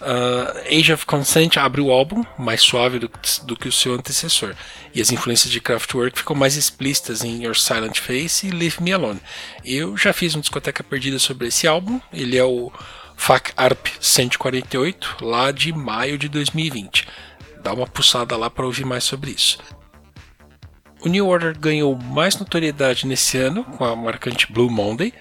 Uh, 0.00 0.78
Age 0.78 0.92
of 0.92 1.06
Consent 1.06 1.56
abre 1.56 1.80
o 1.80 1.90
álbum, 1.90 2.24
mais 2.38 2.60
suave 2.60 2.98
do, 2.98 3.10
do, 3.44 3.56
que 3.56 3.68
o 3.68 3.72
seu 3.72 3.94
antecessor, 3.94 4.54
e 4.94 5.00
as 5.00 5.10
influências 5.10 5.50
de 5.50 5.60
Kraftwerk 5.60 6.18
ficam 6.18 6.36
mais 6.36 6.56
explícitas 6.56 7.24
em 7.24 7.44
Your 7.44 7.56
Silent 7.56 7.98
Face 7.98 8.46
e 8.46 8.50
Leave 8.50 8.82
Me 8.82 8.92
Alone. 8.92 9.20
Eu 9.64 9.96
já 9.96 10.12
fiz 10.12 10.34
uma 10.34 10.42
discoteca 10.42 10.84
perdida 10.84 11.18
sobre 11.18 11.48
esse 11.48 11.66
álbum, 11.66 12.00
ele 12.12 12.36
é 12.36 12.44
o 12.44 12.70
FAC 13.16 13.52
ARP 13.56 13.86
148, 14.00 15.18
lá 15.22 15.50
de 15.50 15.72
maio 15.72 16.18
de 16.18 16.28
2020. 16.28 17.06
Dá 17.62 17.72
uma 17.72 17.86
pulsada 17.86 18.36
lá 18.36 18.50
para 18.50 18.66
ouvir 18.66 18.84
mais 18.84 19.04
sobre 19.04 19.30
isso. 19.30 19.58
O 21.00 21.08
New 21.08 21.26
Order 21.26 21.58
ganhou 21.58 21.94
mais 21.96 22.38
notoriedade 22.38 23.06
nesse 23.06 23.38
ano 23.38 23.64
com 23.64 23.84
a 23.84 23.94
marcante 23.94 24.50
Blue 24.50 24.70
Monday 24.70 25.12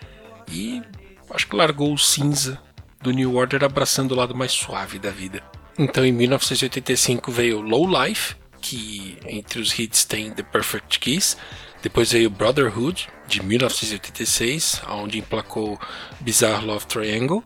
e 0.49 0.81
acho 1.29 1.47
que 1.47 1.55
largou 1.55 1.93
o 1.93 1.97
cinza 1.97 2.61
do 3.01 3.11
New 3.11 3.35
Order 3.35 3.63
abraçando 3.63 4.11
o 4.11 4.15
lado 4.15 4.35
mais 4.35 4.51
suave 4.51 4.97
da 4.97 5.11
vida. 5.11 5.43
Então 5.77 6.05
em 6.05 6.11
1985 6.11 7.31
veio 7.31 7.61
Low 7.61 7.87
Life, 7.87 8.35
que 8.61 9.17
entre 9.27 9.59
os 9.59 9.77
hits 9.77 10.05
tem 10.05 10.31
The 10.31 10.43
Perfect 10.43 10.99
Kiss, 10.99 11.35
depois 11.81 12.13
veio 12.13 12.29
Brotherhood, 12.29 13.09
de 13.27 13.43
1986, 13.43 14.81
onde 14.89 15.19
emplacou 15.19 15.77
Bizarre 16.21 16.65
Love 16.65 16.85
Triangle, 16.85 17.43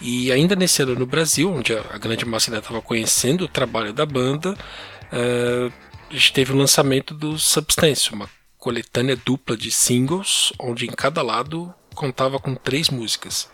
e 0.00 0.30
ainda 0.30 0.54
nesse 0.54 0.82
ano 0.82 0.94
no 0.94 1.06
Brasil, 1.06 1.52
onde 1.52 1.74
a, 1.74 1.98
grande 1.98 2.24
massa 2.24 2.50
ainda 2.50 2.60
estava 2.60 2.80
conhecendo 2.80 3.44
o 3.44 3.48
trabalho 3.48 3.92
da 3.92 4.06
banda, 4.06 4.52
uh, 4.52 5.72
a 6.10 6.12
gente 6.12 6.32
teve 6.32 6.52
o 6.52 6.56
lançamento 6.56 7.14
do 7.14 7.38
Substance, 7.38 8.12
uma 8.12 8.28
coletânea 8.56 9.16
dupla 9.16 9.56
de 9.56 9.70
singles, 9.70 10.52
onde 10.58 10.86
em 10.86 10.90
cada 10.90 11.22
lado 11.22 11.74
contava 11.94 12.38
com 12.38 12.54
três 12.54 12.88
músicas. 12.88 13.48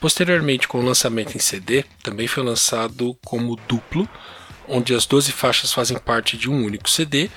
Posteriormente, 0.00 0.68
com 0.68 0.80
o 0.80 0.84
lançamento 0.84 1.36
em 1.36 1.40
CD, 1.40 1.84
também 2.02 2.26
foi 2.26 2.42
lançado 2.42 3.16
como 3.24 3.56
duplo, 3.68 4.08
onde 4.68 4.94
as 4.94 5.06
12 5.06 5.32
faixas 5.32 5.72
fazem 5.72 5.98
parte 5.98 6.36
de 6.36 6.50
um 6.50 6.64
único 6.64 6.90
CD, 6.90 7.30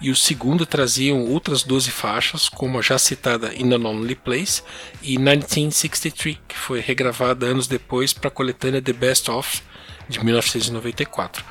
e 0.00 0.10
o 0.10 0.16
segundo 0.16 0.64
traziam 0.64 1.24
outras 1.26 1.62
12 1.62 1.90
faixas, 1.90 2.48
como 2.48 2.78
a 2.78 2.82
já 2.82 2.98
citada 2.98 3.54
In 3.54 3.72
a 3.72 3.76
Lonely 3.76 4.14
Place 4.14 4.62
e 5.02 5.18
1963, 5.18 6.38
que 6.48 6.56
foi 6.56 6.80
regravada 6.80 7.46
anos 7.46 7.66
depois 7.66 8.12
para 8.12 8.28
a 8.28 8.30
coletânea 8.30 8.80
The 8.80 8.94
Best 8.94 9.30
Of 9.30 9.62
de 10.08 10.24
1994. 10.24 11.44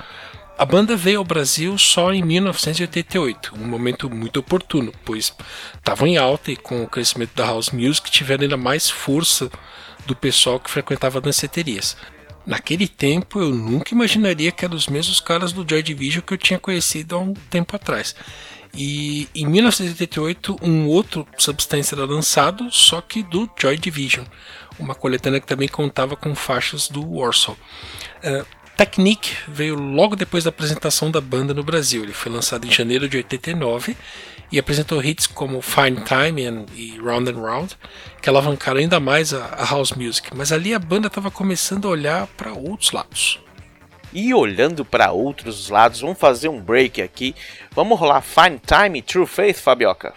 A 0.60 0.66
banda 0.66 0.98
veio 0.98 1.20
ao 1.20 1.24
Brasil 1.24 1.78
só 1.78 2.12
em 2.12 2.22
1988, 2.22 3.54
um 3.58 3.66
momento 3.66 4.10
muito 4.10 4.42
oportuno, 4.42 4.92
pois 5.06 5.34
estavam 5.74 6.06
em 6.06 6.18
alta 6.18 6.52
e 6.52 6.58
com 6.58 6.84
o 6.84 6.88
crescimento 6.88 7.34
da 7.34 7.46
house 7.46 7.70
music 7.70 8.12
tiveram 8.12 8.44
ainda 8.44 8.58
mais 8.58 8.90
força 8.90 9.50
do 10.06 10.14
pessoal 10.14 10.60
que 10.60 10.70
frequentava 10.70 11.22
danceterias. 11.22 11.96
Naquele 12.46 12.90
tempo 12.90 13.40
eu 13.40 13.52
nunca 13.52 13.94
imaginaria 13.94 14.52
que 14.52 14.66
eram 14.66 14.76
os 14.76 14.88
mesmos 14.88 15.22
caras 15.22 15.54
do 15.54 15.66
Joy 15.66 15.82
Division 15.82 16.22
que 16.22 16.34
eu 16.34 16.38
tinha 16.38 16.60
conhecido 16.60 17.16
há 17.16 17.20
um 17.20 17.34
tempo 17.34 17.78
atrás. 17.78 18.14
E 18.74 19.30
em 19.34 19.46
1988 19.46 20.58
um 20.62 20.88
outro 20.88 21.26
Substance 21.38 21.94
era 21.94 22.04
lançado, 22.04 22.70
só 22.70 23.00
que 23.00 23.24
do 23.24 23.50
Joy 23.58 23.78
Division, 23.78 24.26
uma 24.78 24.94
coletânea 24.94 25.40
que 25.40 25.48
também 25.48 25.70
contava 25.70 26.18
com 26.18 26.36
faixas 26.36 26.90
do 26.90 27.16
Warsaw. 27.16 27.56
Uh, 28.22 28.59
Technique 28.80 29.36
veio 29.46 29.76
logo 29.76 30.16
depois 30.16 30.46
da 30.46 30.52
apresentação 30.52 31.12
da 31.12 31.20
banda 31.20 31.54
no 31.54 31.66
Brasil. 31.66 32.02
Ele 32.02 32.14
foi 32.14 32.32
lançado 32.32 32.66
em 32.66 32.72
janeiro 32.72 33.10
de 33.10 33.18
89 33.18 33.94
e 34.50 34.58
apresentou 34.58 35.04
hits 35.04 35.28
como 35.28 35.62
Fine 35.62 36.02
Time 36.06 36.66
e 36.74 36.98
Round 36.98 37.30
and 37.30 37.42
Round, 37.42 37.78
que 38.22 38.30
alavancaram 38.30 38.80
ainda 38.80 38.98
mais 38.98 39.34
a, 39.34 39.48
a 39.48 39.66
house 39.66 39.92
music. 39.92 40.30
Mas 40.34 40.54
ali 40.54 40.74
a 40.74 40.80
banda 40.80 41.08
estava 41.08 41.30
começando 41.30 41.90
a 41.90 41.92
olhar 41.92 42.28
para 42.38 42.54
outros 42.54 42.94
lados. 42.94 43.38
E 44.14 44.34
olhando 44.34 44.86
para 44.86 45.12
outros 45.12 45.68
lados, 45.68 46.00
vamos 46.00 46.18
fazer 46.18 46.48
um 46.48 46.62
break 46.62 47.02
aqui. 47.02 47.36
Vamos 47.72 48.00
rolar 48.00 48.22
Fine 48.22 48.62
Time 48.66 49.00
e 49.00 49.02
True 49.02 49.26
Faith, 49.26 49.58
Fabioca? 49.58 50.14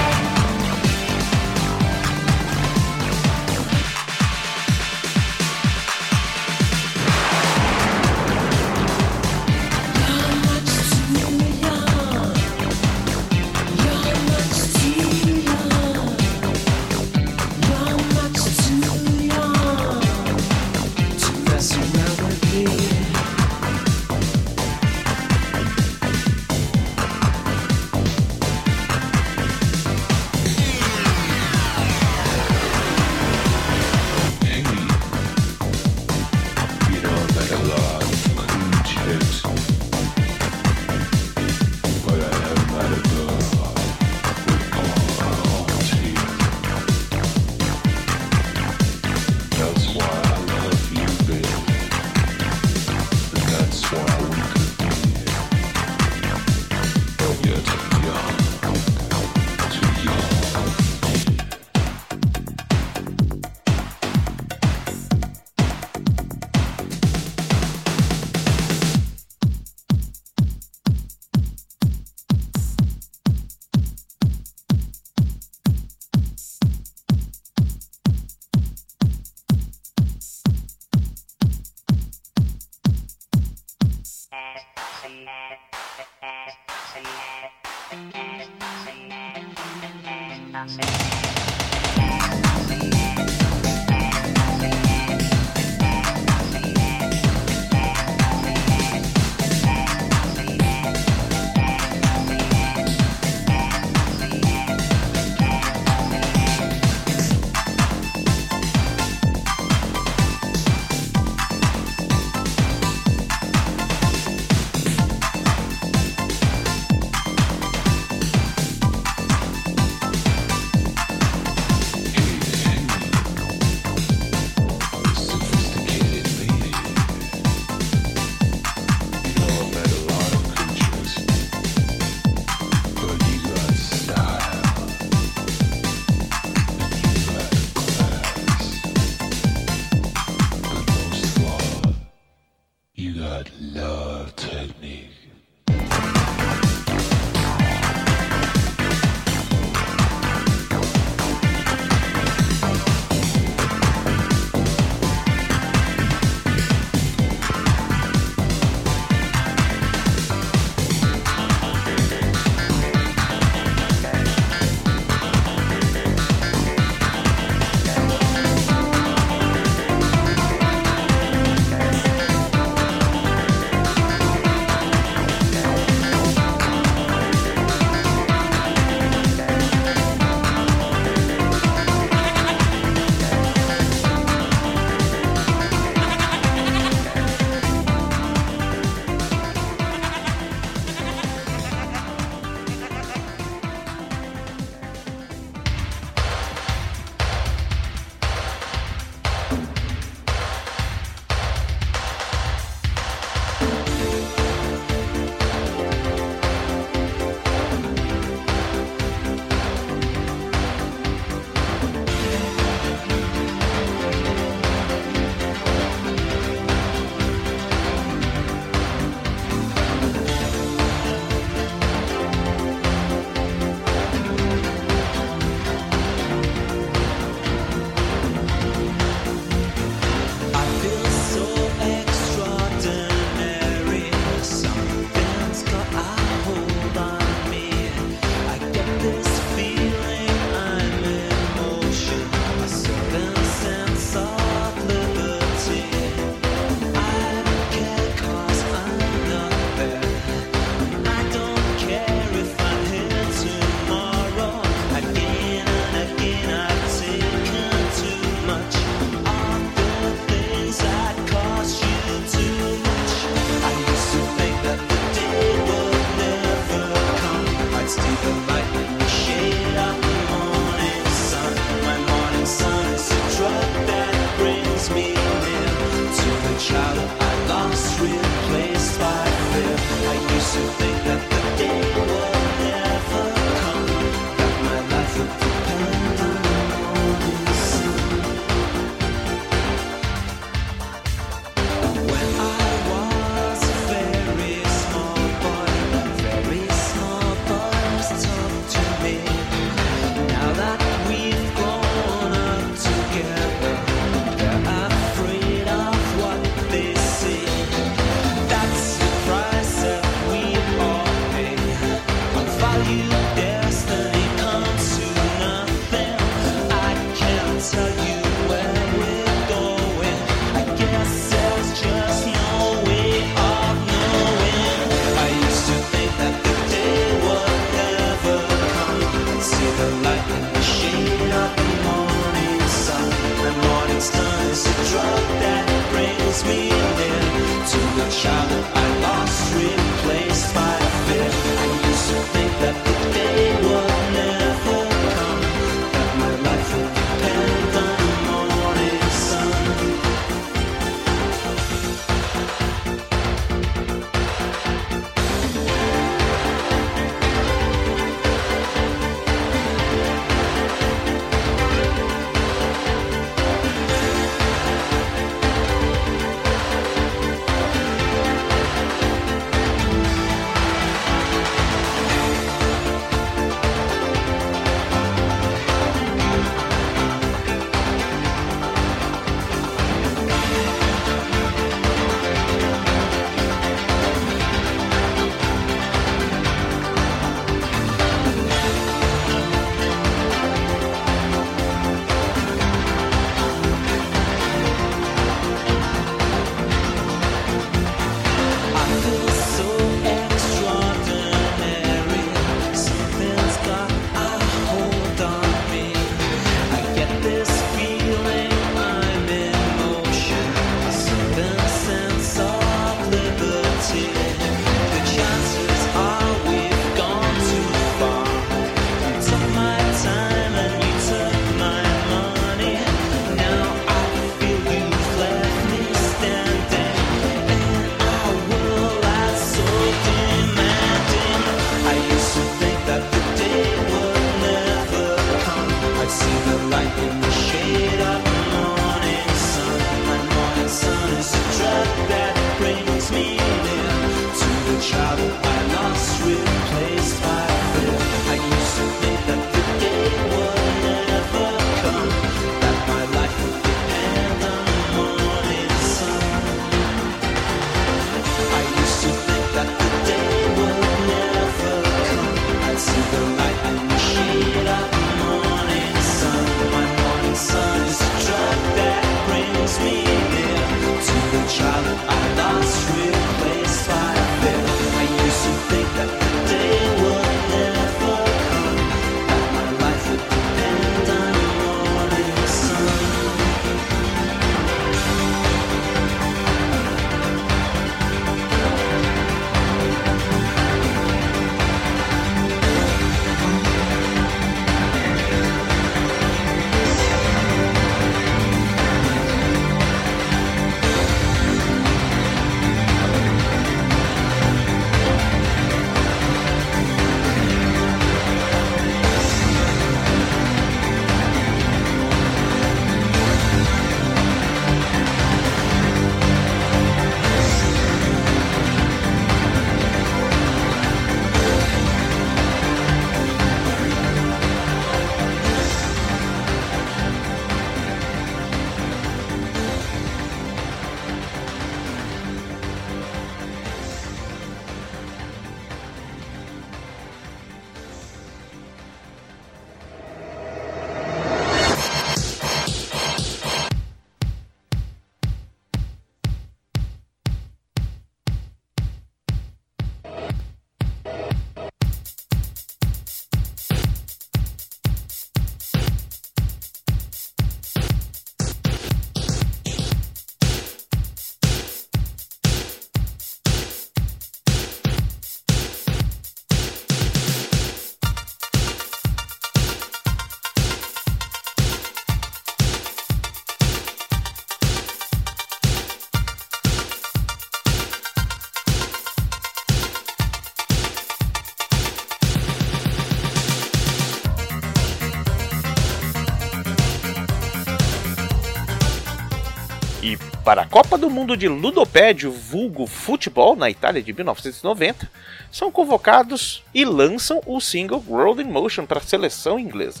Para 590.48 590.62
a 590.62 590.66
Copa 590.66 590.96
do 590.96 591.10
Mundo 591.10 591.36
de 591.36 591.46
Ludopédio 591.46 592.32
vulgo 592.32 592.86
futebol 592.86 593.54
na 593.54 593.68
Itália 593.68 594.02
de 594.02 594.14
1990, 594.14 595.06
são 595.52 595.70
convocados 595.70 596.64
e 596.72 596.86
lançam 596.86 597.42
o 597.44 597.60
single 597.60 598.02
World 598.08 598.40
in 598.40 598.46
Motion 598.46 598.86
para 598.86 598.98
a 598.98 599.02
seleção 599.02 599.58
inglesa. 599.58 600.00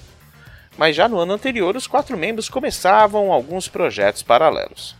Mas 0.78 0.96
já 0.96 1.06
no 1.06 1.18
ano 1.18 1.34
anterior, 1.34 1.76
os 1.76 1.86
quatro 1.86 2.16
membros 2.16 2.48
começavam 2.48 3.30
alguns 3.30 3.68
projetos 3.68 4.22
paralelos. 4.22 4.96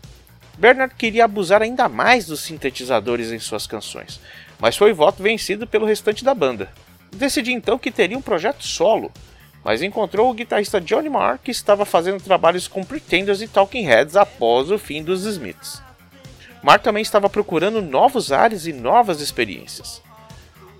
Bernard 0.55 0.93
queria 0.93 1.25
abusar 1.25 1.63
ainda 1.63 1.89
mais 1.89 2.27
dos 2.27 2.41
sintetizadores 2.41 3.31
em 3.31 3.39
suas 3.39 3.65
canções, 3.65 4.21
mas 4.59 4.77
foi 4.77 4.93
voto 4.93 5.23
vencido 5.23 5.65
pelo 5.65 5.87
restante 5.87 6.23
da 6.23 6.35
banda. 6.35 6.71
Decidiu 7.11 7.55
então 7.55 7.79
que 7.79 7.89
teria 7.89 8.15
um 8.15 8.21
projeto 8.21 8.63
solo, 8.63 9.11
mas 9.63 9.81
encontrou 9.81 10.29
o 10.29 10.33
guitarrista 10.33 10.79
Johnny 10.79 11.09
Marr 11.09 11.39
que 11.43 11.51
estava 11.51 11.85
fazendo 11.85 12.23
trabalhos 12.23 12.67
com 12.67 12.83
Pretenders 12.83 13.41
e 13.41 13.47
Talking 13.47 13.83
Heads 13.83 14.15
após 14.15 14.71
o 14.71 14.77
fim 14.77 15.03
dos 15.03 15.25
Smiths. 15.25 15.81
Marr 16.61 16.79
também 16.79 17.01
estava 17.01 17.29
procurando 17.29 17.81
novos 17.81 18.31
ares 18.31 18.65
e 18.65 18.73
novas 18.73 19.21
experiências. 19.21 20.01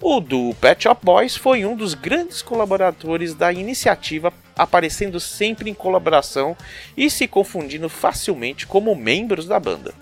O 0.01 0.21
duo 0.21 0.55
Pet 0.55 0.83
Shop 0.83 1.05
Boys 1.05 1.35
foi 1.35 1.65
um 1.65 1.75
dos 1.75 1.93
grandes 1.93 2.41
colaboradores 2.41 3.33
da 3.33 3.51
iniciativa, 3.51 4.31
aparecendo 4.57 5.19
sempre 5.19 5.69
em 5.69 5.73
colaboração 5.73 6.55
e 6.95 7.09
se 7.09 7.27
confundindo 7.27 7.89
facilmente 7.89 8.65
como 8.65 8.95
membros 8.95 9.45
da 9.45 9.59
banda. 9.59 9.93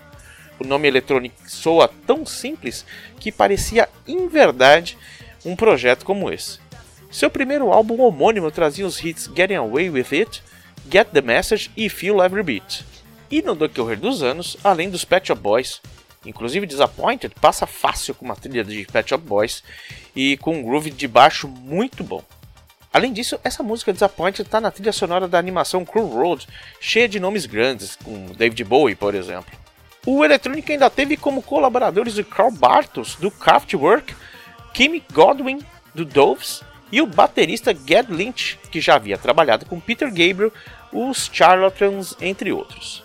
O 0.58 0.64
nome 0.64 0.86
eletrônico 0.86 1.36
soa 1.46 1.88
tão 2.06 2.24
simples 2.24 2.84
que 3.18 3.32
parecia 3.32 3.88
em 4.06 4.28
verdade 4.28 4.96
um 5.44 5.56
projeto 5.56 6.04
como 6.04 6.30
esse. 6.30 6.60
Seu 7.10 7.30
primeiro 7.30 7.72
álbum 7.72 8.02
homônimo 8.02 8.50
trazia 8.50 8.86
os 8.86 9.02
hits 9.02 9.30
Getting 9.34 9.54
Away 9.54 9.88
With 9.88 10.08
It, 10.12 10.42
Get 10.90 11.08
The 11.08 11.22
Message 11.22 11.70
e 11.74 11.88
Feel 11.88 12.22
Every 12.22 12.42
Beat. 12.42 12.84
E 13.30 13.40
no 13.40 13.54
decorrer 13.54 13.98
dos 13.98 14.22
anos, 14.22 14.58
além 14.62 14.90
dos 14.90 15.06
Pet 15.06 15.26
Shop 15.26 15.40
Boys, 15.40 15.80
inclusive 16.26 16.66
Disappointed 16.66 17.34
passa 17.40 17.66
fácil 17.66 18.14
com 18.14 18.26
uma 18.26 18.36
trilha 18.36 18.62
de 18.62 18.86
Pet 18.92 19.08
Shop 19.08 19.24
Boys 19.24 19.62
e 20.14 20.36
com 20.36 20.56
um 20.56 20.62
groove 20.62 20.90
de 20.90 21.08
baixo 21.08 21.48
muito 21.48 22.04
bom. 22.04 22.22
Além 22.92 23.12
disso, 23.12 23.40
essa 23.42 23.62
música 23.62 23.92
Disappointed 23.92 24.42
está 24.42 24.60
na 24.60 24.70
trilha 24.70 24.92
sonora 24.92 25.26
da 25.26 25.38
animação 25.38 25.86
Crew 25.86 26.06
Road, 26.06 26.46
cheia 26.78 27.08
de 27.08 27.18
nomes 27.18 27.46
grandes, 27.46 27.96
como 27.96 28.34
David 28.34 28.64
Bowie, 28.64 28.94
por 28.94 29.14
exemplo. 29.14 29.58
O 30.04 30.24
Electronic 30.24 30.72
ainda 30.72 30.90
teve 30.90 31.16
como 31.16 31.42
colaboradores 31.42 32.18
o 32.18 32.24
Carl 32.24 32.50
Bartos, 32.50 33.16
do 33.16 33.30
Kraftwerk, 33.30 34.14
Kim 34.74 35.02
Godwin, 35.12 35.60
do 35.94 36.04
Doves, 36.04 36.62
e 36.90 37.00
o 37.00 37.06
baterista 37.06 37.74
Ged 37.74 38.12
Lynch, 38.12 38.58
que 38.70 38.80
já 38.80 38.94
havia 38.94 39.18
trabalhado 39.18 39.66
com 39.66 39.80
Peter 39.80 40.08
Gabriel, 40.08 40.52
os 40.92 41.30
Charlatans, 41.32 42.14
entre 42.20 42.52
outros. 42.52 43.02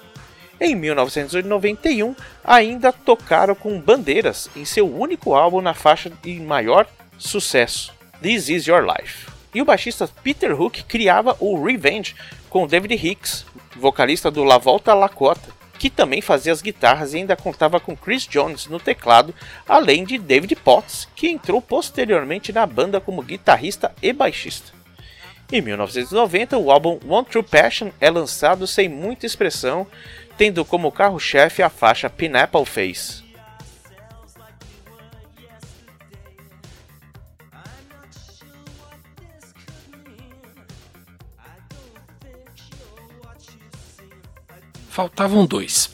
Em 0.59 0.75
1991, 0.75 2.15
ainda 2.43 2.93
tocaram 2.93 3.55
com 3.55 3.79
Bandeiras 3.79 4.49
em 4.55 4.63
seu 4.63 4.87
único 4.87 5.33
álbum 5.33 5.61
na 5.61 5.73
faixa 5.73 6.09
de 6.09 6.39
maior 6.39 6.87
sucesso, 7.17 7.93
This 8.21 8.49
Is 8.49 8.67
Your 8.67 8.85
Life. 8.85 9.27
E 9.53 9.61
o 9.61 9.65
baixista 9.65 10.09
Peter 10.23 10.59
Hook 10.59 10.83
criava 10.83 11.35
o 11.39 11.61
Revenge 11.63 12.15
com 12.49 12.65
David 12.65 12.93
Hicks, 12.93 13.45
vocalista 13.75 14.31
do 14.31 14.43
La 14.43 14.57
Volta 14.57 14.93
Lakota, 14.93 15.62
que 15.83 15.89
também 15.89 16.21
fazia 16.21 16.53
as 16.53 16.61
guitarras 16.61 17.13
e 17.13 17.17
ainda 17.17 17.35
contava 17.35 17.77
com 17.77 17.93
Chris 17.93 18.25
Jones 18.25 18.67
no 18.67 18.79
teclado, 18.79 19.35
além 19.67 20.05
de 20.05 20.17
David 20.17 20.55
Potts, 20.55 21.09
que 21.13 21.27
entrou 21.27 21.61
posteriormente 21.61 22.53
na 22.53 22.65
banda 22.65 23.01
como 23.01 23.21
guitarrista 23.21 23.93
e 24.01 24.13
baixista. 24.13 24.71
Em 25.51 25.61
1990, 25.61 26.57
o 26.57 26.71
álbum 26.71 26.97
One 27.05 27.25
True 27.25 27.43
Passion 27.43 27.89
é 27.99 28.09
lançado 28.09 28.65
sem 28.65 28.87
muita 28.87 29.25
expressão, 29.25 29.85
tendo 30.37 30.63
como 30.63 30.89
carro-chefe 30.89 31.61
a 31.61 31.67
faixa 31.67 32.09
Pineapple 32.09 32.65
Face. 32.65 33.21
Faltavam 44.93 45.43
dois. 45.43 45.89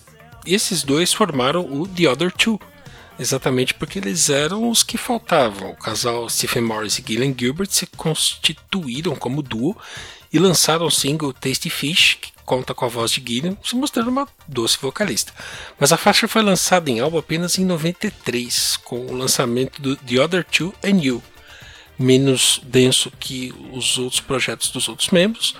E 0.46 0.54
esses 0.54 0.84
dois 0.84 1.14
formaram 1.14 1.62
o 1.62 1.88
The 1.88 2.10
Other 2.10 2.30
Two, 2.34 2.60
exatamente 3.18 3.74
porque 3.74 3.98
eles 3.98 4.30
eram 4.30 4.70
os 4.70 4.84
que 4.84 4.98
faltavam. 4.98 5.72
O 5.72 5.76
casal 5.78 6.30
Stephen 6.30 6.64
Morris 6.64 7.00
e 7.00 7.06
Gillian 7.08 7.34
Gilbert 7.34 7.70
se 7.72 7.88
constituíram 7.88 9.16
como 9.16 9.42
duo 9.42 9.74
e 10.34 10.38
lançaram 10.38 10.86
o 10.86 10.92
single 10.92 11.32
Tasty 11.32 11.70
Fish, 11.70 12.18
que 12.20 12.34
conta 12.44 12.74
com 12.74 12.84
a 12.84 12.90
voz 12.90 13.12
de 13.12 13.24
Gillian, 13.26 13.56
se 13.64 13.74
mostrando 13.74 14.10
uma 14.10 14.28
doce 14.46 14.78
vocalista. 14.82 15.34
Mas 15.80 15.94
a 15.94 15.98
faixa 15.98 16.28
foi 16.28 16.42
lançada 16.42 16.92
em 16.92 17.00
álbum 17.00 17.20
apenas 17.20 17.58
em 17.58 17.64
93, 17.64 18.76
com 18.84 19.06
o 19.06 19.16
lançamento 19.16 19.82
do 19.82 19.96
The 19.96 20.20
Other 20.20 20.44
Two 20.44 20.76
and 20.84 21.02
You, 21.02 21.24
menos 21.98 22.60
denso 22.66 23.10
que 23.18 23.54
os 23.72 23.98
outros 23.98 24.20
projetos 24.20 24.72
dos 24.72 24.90
outros 24.90 25.10
membros, 25.10 25.56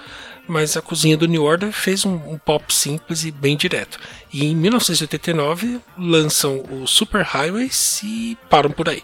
mas 0.50 0.76
a 0.76 0.82
cozinha 0.82 1.16
do 1.16 1.28
New 1.28 1.44
Order 1.44 1.72
fez 1.72 2.04
um, 2.04 2.16
um, 2.16 2.38
pop 2.40 2.74
simples 2.74 3.24
e 3.24 3.30
bem 3.30 3.56
direto. 3.56 4.00
E 4.34 4.48
em 4.48 4.56
1989 4.56 5.80
lançam 5.96 6.66
o 6.72 6.88
Super 6.88 7.22
Highways 7.22 8.02
e 8.04 8.36
param 8.50 8.72
por 8.72 8.90
aí. 8.90 9.04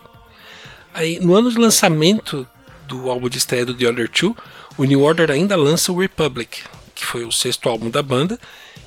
aí. 0.91 1.19
No 1.19 1.35
ano 1.35 1.51
de 1.51 1.59
lançamento 1.59 2.47
do 2.87 3.11
álbum 3.11 3.29
de 3.29 3.37
estreia 3.37 3.63
do 3.63 3.75
The 3.75 3.87
Other 3.87 4.09
Two, 4.09 4.35
o 4.75 4.85
New 4.85 5.03
Order 5.03 5.29
ainda 5.29 5.55
lança 5.55 5.91
o 5.91 5.99
Republic, 5.99 6.63
que 6.95 7.05
foi 7.05 7.23
o 7.23 7.31
sexto 7.31 7.69
álbum 7.69 7.91
da 7.91 8.01
banda 8.01 8.39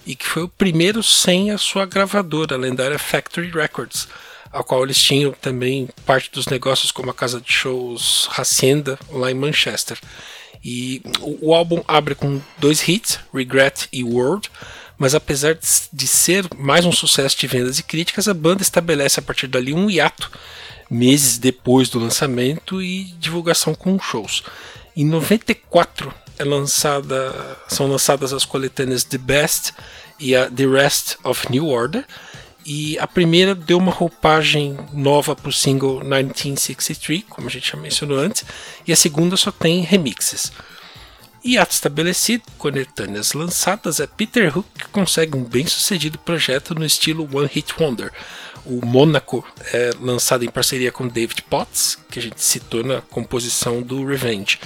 e 0.04 0.16
que 0.16 0.26
foi 0.26 0.42
o 0.42 0.48
primeiro 0.48 1.00
sem 1.00 1.52
a 1.52 1.59
sua 1.59 1.86
gravadora, 1.86 2.56
a 2.56 2.59
lendária 2.59 2.98
Factory 2.98 3.52
Records, 3.52 4.09
a 4.52 4.64
qual 4.64 4.82
eles 4.82 5.00
tinham 5.00 5.30
também 5.30 5.88
parte 6.04 6.28
dos 6.32 6.46
negócios 6.46 6.90
como 6.90 7.11
a 7.11 7.14
casa 7.14 7.40
de 7.40 7.52
shows 7.52 8.28
Hacienda 8.36 8.98
lá 9.12 9.30
em 9.30 9.34
Manchester. 9.34 9.96
E 10.64 11.02
o, 11.20 11.48
o 11.48 11.54
álbum 11.54 11.82
abre 11.86 12.14
com 12.14 12.40
dois 12.59 12.86
hits, 12.86 13.18
Regret 13.32 13.88
e 13.92 14.02
World, 14.02 14.50
mas 14.96 15.14
apesar 15.14 15.56
de 15.92 16.06
ser 16.06 16.44
mais 16.56 16.84
um 16.84 16.92
sucesso 16.92 17.38
de 17.38 17.46
vendas 17.46 17.78
e 17.78 17.82
críticas, 17.82 18.26
a 18.26 18.34
banda 18.34 18.62
estabelece 18.62 19.20
a 19.20 19.22
partir 19.22 19.46
dali 19.46 19.72
um 19.72 19.88
hiato, 19.88 20.30
meses 20.90 21.38
depois 21.38 21.88
do 21.88 22.00
lançamento 22.00 22.82
e 22.82 23.04
divulgação 23.18 23.74
com 23.74 23.98
shows. 23.98 24.42
Em 24.96 25.04
94 25.04 26.12
é 26.38 26.44
lançada, 26.44 27.56
são 27.68 27.86
lançadas 27.86 28.32
as 28.32 28.44
coletâneas 28.44 29.04
The 29.04 29.18
Best 29.18 29.72
e 30.18 30.34
a 30.34 30.50
The 30.50 30.66
Rest 30.66 31.16
of 31.22 31.50
New 31.50 31.68
Order, 31.68 32.04
e 32.69 32.99
a 32.99 33.07
primeira 33.07 33.55
deu 33.55 33.79
uma 33.79 33.91
roupagem 33.91 34.77
nova 34.93 35.35
para 35.35 35.49
o 35.49 35.53
single 35.53 36.01
1963, 36.01 37.25
como 37.27 37.49
a 37.49 37.51
gente 37.51 37.73
já 37.73 37.79
mencionou 37.79 38.19
antes, 38.19 38.45
e 38.87 38.93
a 38.93 38.97
segunda 38.97 39.39
só 39.39 39.51
tem 39.51 39.81
remixes. 39.81 40.53
E 41.43 41.57
ato 41.57 41.73
estabelecido, 41.73 42.43
coletâneas 42.59 43.33
lançadas, 43.33 44.01
é 44.01 44.07
Peter 44.07 44.55
Hook 44.55 44.69
que 44.79 44.89
consegue 44.89 45.35
um 45.35 45.45
bem 45.45 45.66
sucedido 45.66 46.19
projeto 46.19 46.75
no 46.75 46.85
estilo 46.85 47.27
One 47.33 47.49
Hit 47.51 47.73
Wonder. 47.81 48.12
O 48.66 48.85
Monaco 48.85 49.43
é 49.73 49.93
lançado 49.99 50.45
em 50.45 50.51
parceria 50.51 50.93
com 50.93 51.09
David 51.09 51.41
Potts, 51.45 51.97
que 52.11 52.19
a 52.19 52.23
gente 52.23 52.45
citou 52.45 52.85
na 52.85 53.01
composição 53.01 53.81
do 53.81 54.05
Revenge. 54.05 54.59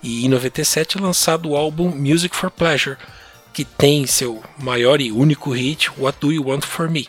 E 0.00 0.24
em 0.24 0.28
97 0.28 0.96
é 0.96 1.00
lançado 1.00 1.48
o 1.48 1.56
álbum 1.56 1.88
Music 1.88 2.36
for 2.36 2.52
Pleasure, 2.52 2.98
que 3.52 3.64
tem 3.64 4.06
seu 4.06 4.40
maior 4.60 5.00
e 5.00 5.10
único 5.10 5.50
hit 5.50 5.90
What 5.98 6.18
Do 6.20 6.30
You 6.30 6.46
Want 6.46 6.64
For 6.64 6.88
Me? 6.88 7.08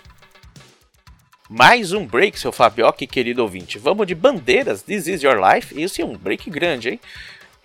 Mais 1.52 1.94
um 1.94 2.06
break, 2.06 2.40
seu 2.40 2.52
Fabioca, 2.52 3.08
querido 3.08 3.42
ouvinte. 3.42 3.80
Vamos 3.80 4.06
de 4.06 4.14
bandeiras, 4.14 4.84
This 4.84 5.08
Is 5.08 5.24
Your 5.24 5.44
Life. 5.44 5.82
Isso 5.82 6.00
é 6.00 6.06
um 6.06 6.16
break 6.16 6.48
grande, 6.48 6.90
hein? 6.90 7.00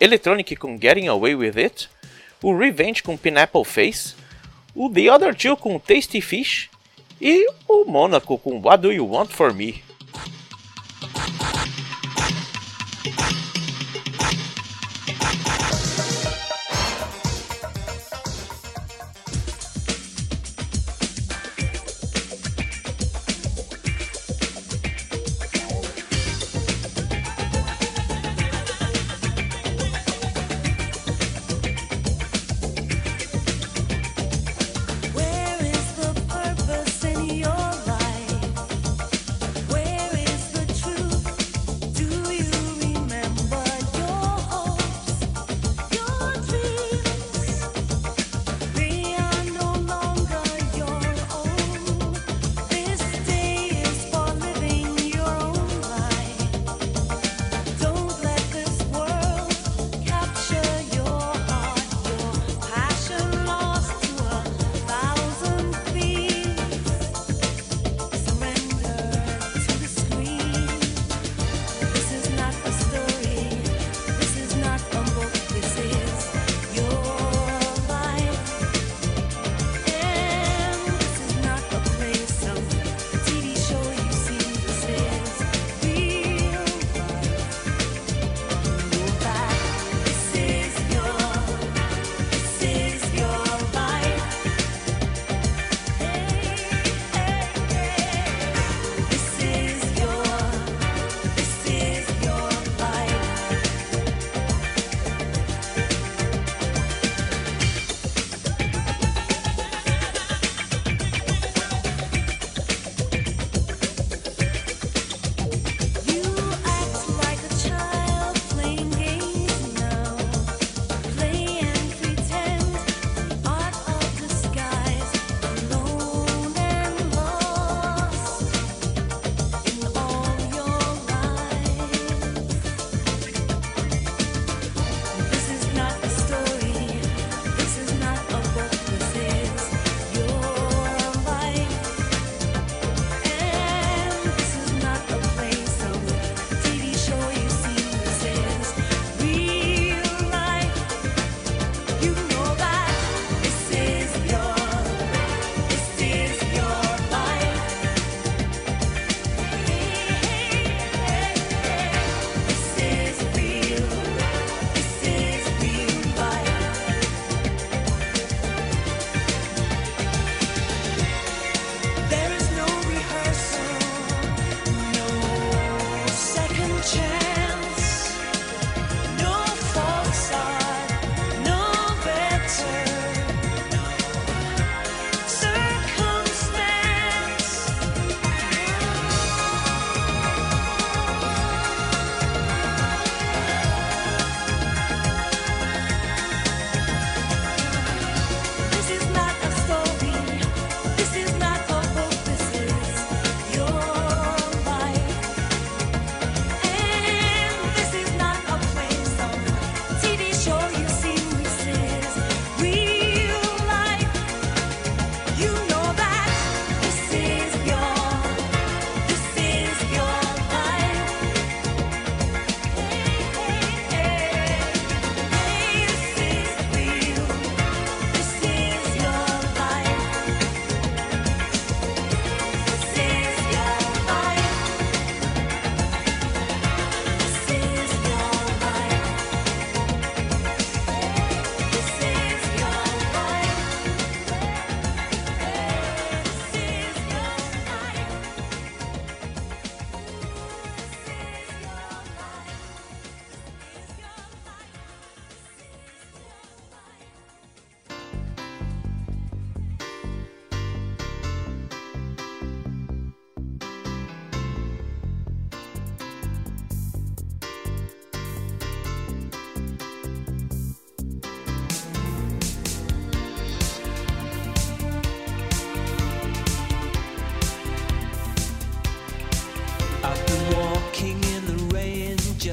Electronic 0.00 0.56
com 0.56 0.78
Getting 0.80 1.08
Away 1.08 1.34
With 1.34 1.58
It. 1.58 1.90
O 2.42 2.56
Revenge 2.56 3.02
com 3.02 3.14
Pineapple 3.14 3.62
Face. 3.66 4.14
O 4.74 4.88
The 4.88 5.12
Other 5.12 5.34
Two 5.34 5.54
com 5.58 5.78
Tasty 5.78 6.22
Fish. 6.22 6.70
E 7.20 7.46
o 7.68 7.84
Monaco 7.84 8.38
com 8.38 8.58
What 8.58 8.80
Do 8.80 8.90
You 8.90 9.06
Want 9.06 9.28
For 9.28 9.52
Me. 9.52 9.84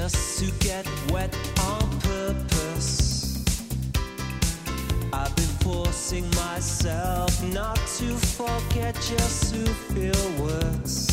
just 0.02 0.40
to 0.40 0.50
get 0.58 0.84
wet 1.12 1.32
on 1.60 1.88
purpose. 2.00 3.40
I've 5.12 5.36
been 5.36 5.54
forcing 5.60 6.28
myself 6.30 7.40
not 7.44 7.76
to 7.98 8.08
forget 8.16 8.96
just 8.96 9.54
to 9.54 9.64
feel 9.94 10.44
worse. 10.44 11.11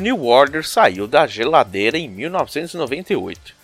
New 0.00 0.24
Order 0.24 0.66
saiu 0.66 1.06
da 1.06 1.26
geladeira 1.26 1.98
em 1.98 2.08
1998. 2.08 3.54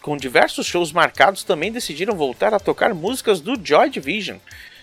Com 0.00 0.16
diversos 0.16 0.66
shows 0.66 0.92
marcados, 0.92 1.42
também 1.42 1.72
decidiram 1.72 2.14
voltar 2.14 2.54
a 2.54 2.60
tocar 2.60 2.94
músicas 2.94 3.40
do 3.40 3.58
Joy 3.62 3.90
Division, 3.90 4.38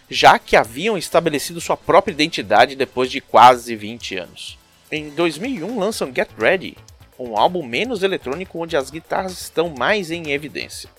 já 0.09 0.37
que 0.37 0.55
haviam 0.55 0.97
estabelecido 0.97 1.61
sua 1.61 1.77
própria 1.77 2.11
identidade 2.11 2.75
depois 2.75 3.09
de 3.09 3.21
quase 3.21 3.75
20 3.75 4.17
anos. 4.17 4.57
Em 4.91 5.09
2001 5.09 5.79
lançam 5.79 6.13
Get 6.13 6.29
Ready, 6.37 6.77
um 7.17 7.37
álbum 7.37 7.65
menos 7.65 8.03
eletrônico 8.03 8.61
onde 8.61 8.75
as 8.75 8.89
guitarras 8.89 9.39
estão 9.39 9.69
mais 9.69 10.11
em 10.11 10.31
evidência. 10.31 10.89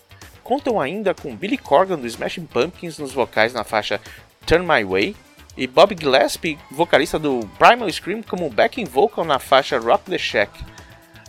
Contam 0.42 0.80
ainda 0.80 1.12
com 1.12 1.36
Billy 1.36 1.58
Corgan 1.58 1.98
do 1.98 2.06
Smashing 2.06 2.46
Pumpkins 2.46 2.98
nos 2.98 3.12
vocais 3.12 3.52
na 3.52 3.64
faixa 3.64 4.00
Turn 4.46 4.66
My 4.66 4.84
Way 4.84 5.16
e 5.56 5.66
Bob 5.66 5.96
Gillespie, 5.98 6.58
vocalista 6.70 7.18
do 7.18 7.48
Primal 7.58 7.90
Scream, 7.90 8.22
como 8.22 8.50
backing 8.50 8.84
vocal 8.84 9.24
na 9.24 9.38
faixa 9.38 9.78
Rock 9.78 10.10
the 10.10 10.18
Shack. 10.18 10.52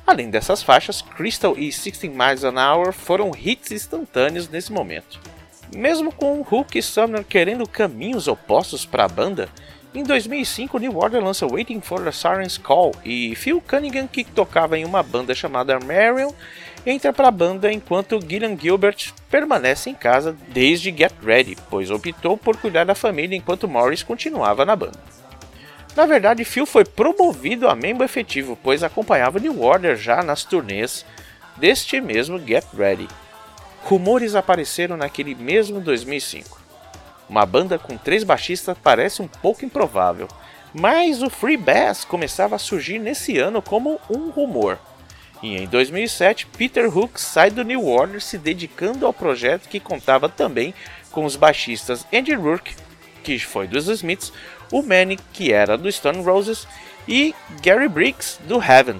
Além 0.05 0.29
dessas 0.29 0.61
faixas, 0.61 1.01
Crystal 1.01 1.53
e 1.57 1.69
16 1.69 2.13
Miles 2.13 2.43
an 2.43 2.55
Hour 2.55 2.93
foram 2.93 3.31
hits 3.35 3.71
instantâneos 3.71 4.49
nesse 4.49 4.71
momento. 4.71 5.19
Mesmo 5.75 6.11
com 6.11 6.41
Hook 6.41 6.77
e 6.77 6.81
Sumner 6.81 7.23
querendo 7.23 7.67
caminhos 7.67 8.27
opostos 8.27 8.85
para 8.85 9.05
a 9.05 9.09
banda, 9.09 9.49
em 9.93 10.03
2005 10.03 10.77
New 10.77 10.97
Order 10.97 11.23
lança 11.23 11.47
Waiting 11.47 11.81
for 11.81 12.03
the 12.03 12.11
Siren's 12.11 12.57
Call 12.57 12.93
e 13.03 13.35
Phil 13.35 13.61
Cunningham, 13.61 14.07
que 14.07 14.23
tocava 14.23 14.77
em 14.77 14.85
uma 14.85 15.01
banda 15.01 15.33
chamada 15.33 15.79
Marion, 15.79 16.31
entra 16.89 17.11
para 17.11 17.27
a 17.27 17.31
banda 17.31 17.71
enquanto 17.71 18.19
Gillian 18.25 18.57
Gilbert 18.57 19.11
permanece 19.29 19.89
em 19.89 19.93
casa 19.93 20.37
desde 20.47 20.95
Get 20.95 21.11
Ready, 21.21 21.57
pois 21.69 21.91
optou 21.91 22.37
por 22.37 22.55
cuidar 22.55 22.85
da 22.85 22.95
família 22.95 23.35
enquanto 23.35 23.67
Morris 23.67 24.03
continuava 24.03 24.63
na 24.63 24.73
banda. 24.73 24.97
Na 25.97 26.05
verdade, 26.05 26.45
Phil 26.45 26.65
foi 26.65 26.85
promovido 26.85 27.67
a 27.67 27.75
membro 27.75 28.05
efetivo, 28.05 28.57
pois 28.63 28.83
acompanhava 28.83 29.39
New 29.39 29.61
Order 29.61 29.97
já 29.97 30.23
nas 30.23 30.45
turnês 30.45 31.05
deste 31.57 31.99
mesmo 31.99 32.39
Get 32.39 32.63
Ready. 32.73 33.07
Rumores 33.83 34.33
apareceram 34.33 34.95
naquele 34.95 35.35
mesmo 35.35 35.81
2005. 35.81 36.61
Uma 37.27 37.45
banda 37.45 37.77
com 37.77 37.97
três 37.97 38.23
baixistas 38.23 38.77
parece 38.81 39.21
um 39.21 39.27
pouco 39.27 39.65
improvável, 39.65 40.29
mas 40.73 41.21
o 41.21 41.29
Free 41.29 41.57
Bass 41.57 42.05
começava 42.05 42.55
a 42.55 42.59
surgir 42.59 42.99
nesse 42.99 43.37
ano 43.37 43.61
como 43.61 43.99
um 44.09 44.29
rumor. 44.29 44.79
E 45.41 45.55
em 45.55 45.67
2007, 45.67 46.47
Peter 46.57 46.95
Hook 46.95 47.19
sai 47.19 47.51
do 47.51 47.63
New 47.63 47.85
Order 47.85 48.21
se 48.21 48.37
dedicando 48.37 49.05
ao 49.05 49.13
projeto 49.13 49.69
que 49.69 49.79
contava 49.79 50.27
também 50.27 50.73
com 51.11 51.25
os 51.25 51.35
baixistas 51.35 52.05
Andy 52.13 52.33
Rourke, 52.33 52.75
que 53.23 53.37
foi 53.39 53.67
dos 53.67 53.87
Smiths, 53.87 54.33
o 54.71 54.81
Manny, 54.81 55.17
que 55.33 55.53
era 55.53 55.77
do 55.77 55.91
Stone 55.91 56.23
Roses, 56.23 56.67
e 57.07 57.33
Gary 57.61 57.87
Briggs, 57.87 58.39
do 58.43 58.61
Heaven, 58.61 58.99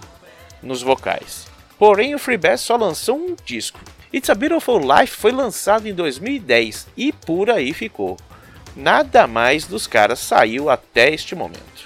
nos 0.61 0.81
vocais. 0.81 1.47
Porém, 1.77 2.15
o 2.15 2.19
Free 2.19 2.37
Bass 2.37 2.61
só 2.61 2.75
lançou 2.75 3.17
um 3.17 3.35
disco, 3.45 3.79
It's 4.13 4.29
a 4.29 4.35
Beautiful 4.35 4.79
Life 4.79 5.17
foi 5.17 5.31
lançado 5.31 5.85
em 5.85 5.93
2010 5.93 6.87
e 6.95 7.11
por 7.11 7.49
aí 7.49 7.73
ficou. 7.73 8.17
Nada 8.75 9.27
mais 9.27 9.65
dos 9.65 9.85
caras 9.85 10.19
saiu 10.19 10.69
até 10.69 11.13
este 11.13 11.35
momento. 11.35 11.76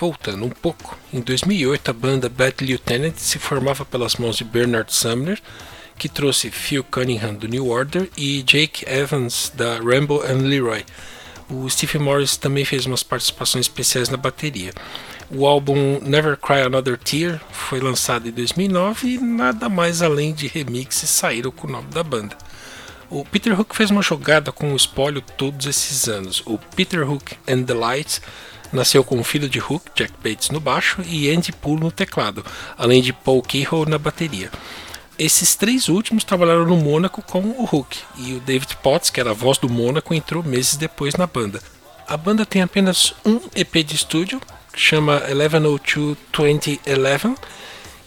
Voltando 0.00 0.46
um 0.46 0.48
pouco, 0.48 0.96
em 1.12 1.20
2008 1.20 1.90
a 1.90 1.92
banda 1.92 2.26
Bad 2.30 2.64
Lieutenant 2.64 3.12
se 3.18 3.38
formava 3.38 3.84
pelas 3.84 4.16
mãos 4.16 4.38
de 4.38 4.44
Bernard 4.44 4.90
Sumner, 4.94 5.38
que 5.98 6.08
trouxe 6.08 6.50
Phil 6.50 6.82
Cunningham 6.82 7.34
do 7.34 7.46
New 7.46 7.68
Order 7.68 8.08
e 8.16 8.42
Jake 8.42 8.82
Evans 8.88 9.52
da 9.54 9.76
Rambo 9.76 10.22
and 10.22 10.48
Leroy. 10.48 10.86
O 11.50 11.68
Steve 11.68 11.98
Morris 11.98 12.38
também 12.38 12.64
fez 12.64 12.86
umas 12.86 13.02
participações 13.02 13.66
especiais 13.66 14.08
na 14.08 14.16
bateria. 14.16 14.72
O 15.30 15.46
álbum 15.46 16.00
Never 16.00 16.38
Cry 16.38 16.62
Another 16.62 16.96
Tear 16.96 17.38
foi 17.52 17.78
lançado 17.78 18.26
em 18.26 18.32
2009 18.32 19.06
e 19.06 19.18
nada 19.18 19.68
mais 19.68 20.00
além 20.00 20.32
de 20.32 20.46
remixes 20.46 21.10
saíram 21.10 21.50
com 21.50 21.68
o 21.68 21.70
nome 21.70 21.88
da 21.88 22.02
banda. 22.02 22.38
O 23.10 23.22
Peter 23.22 23.58
Hook 23.58 23.76
fez 23.76 23.90
uma 23.90 24.00
jogada 24.00 24.50
com 24.50 24.72
o 24.72 24.76
espólio 24.76 25.20
todos 25.20 25.66
esses 25.66 26.08
anos. 26.08 26.42
O 26.46 26.56
Peter 26.74 27.06
Hook 27.06 27.36
and 27.46 27.64
the 27.64 27.74
Lights 27.74 28.22
nasceu 28.72 29.04
com 29.04 29.18
o 29.18 29.24
filho 29.24 29.48
de 29.48 29.58
Hook, 29.58 29.90
Jack 29.94 30.12
Bates, 30.22 30.50
no 30.50 30.60
baixo 30.60 31.02
e 31.06 31.30
Andy 31.30 31.52
Poole 31.52 31.80
no 31.80 31.90
teclado, 31.90 32.44
além 32.76 33.02
de 33.02 33.12
Paul 33.12 33.42
Kehoe 33.42 33.88
na 33.88 33.98
bateria. 33.98 34.50
Esses 35.18 35.54
três 35.54 35.88
últimos 35.88 36.24
trabalharam 36.24 36.64
no 36.64 36.78
Mônaco 36.78 37.20
com 37.20 37.40
o 37.40 37.64
Hook, 37.64 37.98
e 38.16 38.32
o 38.32 38.40
David 38.40 38.76
Potts, 38.82 39.10
que 39.10 39.20
era 39.20 39.32
a 39.32 39.34
voz 39.34 39.58
do 39.58 39.68
Mônaco, 39.68 40.14
entrou 40.14 40.42
meses 40.42 40.76
depois 40.76 41.14
na 41.14 41.26
banda. 41.26 41.60
A 42.08 42.16
banda 42.16 42.46
tem 42.46 42.62
apenas 42.62 43.12
um 43.24 43.38
EP 43.54 43.84
de 43.84 43.96
estúdio, 43.96 44.40
que 44.72 44.80
chama 44.80 45.20
1102-2011, 45.28 47.36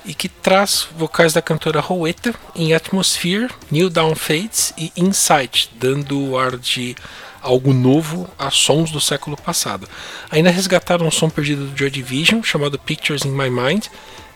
e 0.06 0.14
que 0.14 0.28
traz 0.28 0.88
vocais 0.98 1.34
da 1.34 1.42
cantora 1.42 1.80
Rowetta 1.80 2.36
em 2.56 2.74
Atmosphere, 2.74 3.50
New 3.72 3.90
Down 3.90 4.16
Fades 4.16 4.74
e 4.78 4.92
Insight, 4.98 5.72
dando 5.76 6.20
o 6.20 6.38
ar 6.38 6.58
de 6.58 6.96
algo 7.44 7.74
novo 7.74 8.28
a 8.40 8.50
sons 8.50 8.90
do 8.90 9.02
século 9.02 9.38
passado. 9.38 9.88
Ainda 10.32 10.50
resgataram 10.50 11.06
um 11.06 11.12
som 11.12 11.30
perdido 11.30 11.68
do 11.68 11.78
Joy 11.78 11.92
Division, 11.92 12.42
chamado 12.42 12.80
Pictures 12.80 13.26
in 13.26 13.32
My 13.32 13.50
Mind, 13.50 13.86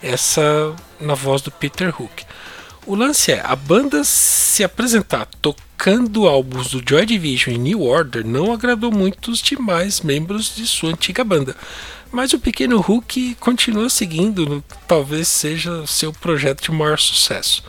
essa 0.04 0.76
na 1.00 1.16
voz 1.16 1.42
do 1.42 1.50
Peter 1.50 1.90
Hook. 1.90 2.24
O 2.86 2.96
lance 2.96 3.32
é, 3.32 3.42
a 3.44 3.56
banda 3.56 4.04
se 4.04 4.64
apresentar 4.64 5.28
tocando 5.42 6.28
álbuns 6.28 6.70
do 6.70 6.84
Joy 6.88 7.06
Division 7.06 7.56
e 7.56 7.58
New 7.58 7.82
Order 7.82 8.26
não 8.26 8.54
agradou 8.54 8.92
muitos 8.92 9.42
demais 9.42 10.02
membros 10.02 10.56
de 10.56 10.66
sua 10.66 10.92
antiga 10.92 11.24
banda. 11.24 11.56
Mas 12.12 12.32
o 12.32 12.40
pequeno 12.40 12.80
Hook 12.80 13.36
continua 13.40 13.90
seguindo, 13.90 14.46
no, 14.46 14.64
talvez 14.88 15.28
seja 15.28 15.86
seu 15.86 16.14
projeto 16.14 16.64
de 16.64 16.72
maior 16.72 16.98
sucesso. 16.98 17.64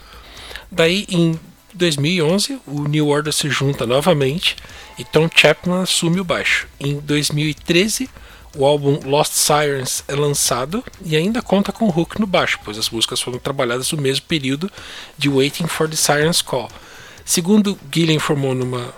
Daí, 0.71 1.07
em 1.09 1.39
2011, 1.75 2.61
o 2.67 2.85
New 2.85 3.09
Order 3.09 3.33
se 3.33 3.49
junta 3.51 3.87
novamente 3.87 4.57
e 4.99 5.05
Tom 5.05 5.29
Chapman 5.35 5.83
assume 5.83 6.21
o 6.21 6.25
baixo. 6.25 6.67
Em 6.81 6.99
2013, 6.99 8.09
o 8.57 8.65
álbum 8.65 8.99
Lost 9.05 9.33
Sirens 9.33 10.03
é 10.09 10.15
lançado 10.15 10.83
e 11.05 11.17
ainda 11.17 11.43
conta 11.43 11.71
com 11.71 11.89
Hook 11.89 12.19
no 12.19 12.27
baixo, 12.27 12.59
pois 12.65 12.79
as 12.79 12.91
músicas 12.91 13.21
foram 13.21 13.39
trabalhadas 13.39 13.93
no 13.93 14.01
mesmo 14.01 14.27
período 14.27 14.71
de 15.17 15.29
Waiting 15.29 15.67
for 15.67 15.89
the 15.89 15.97
Sirens 15.97 16.43
Call. 16.43 16.69
Segundo 17.25 17.79
Gillian 17.93 18.17
informou 18.17 18.55
numa, 18.55 18.93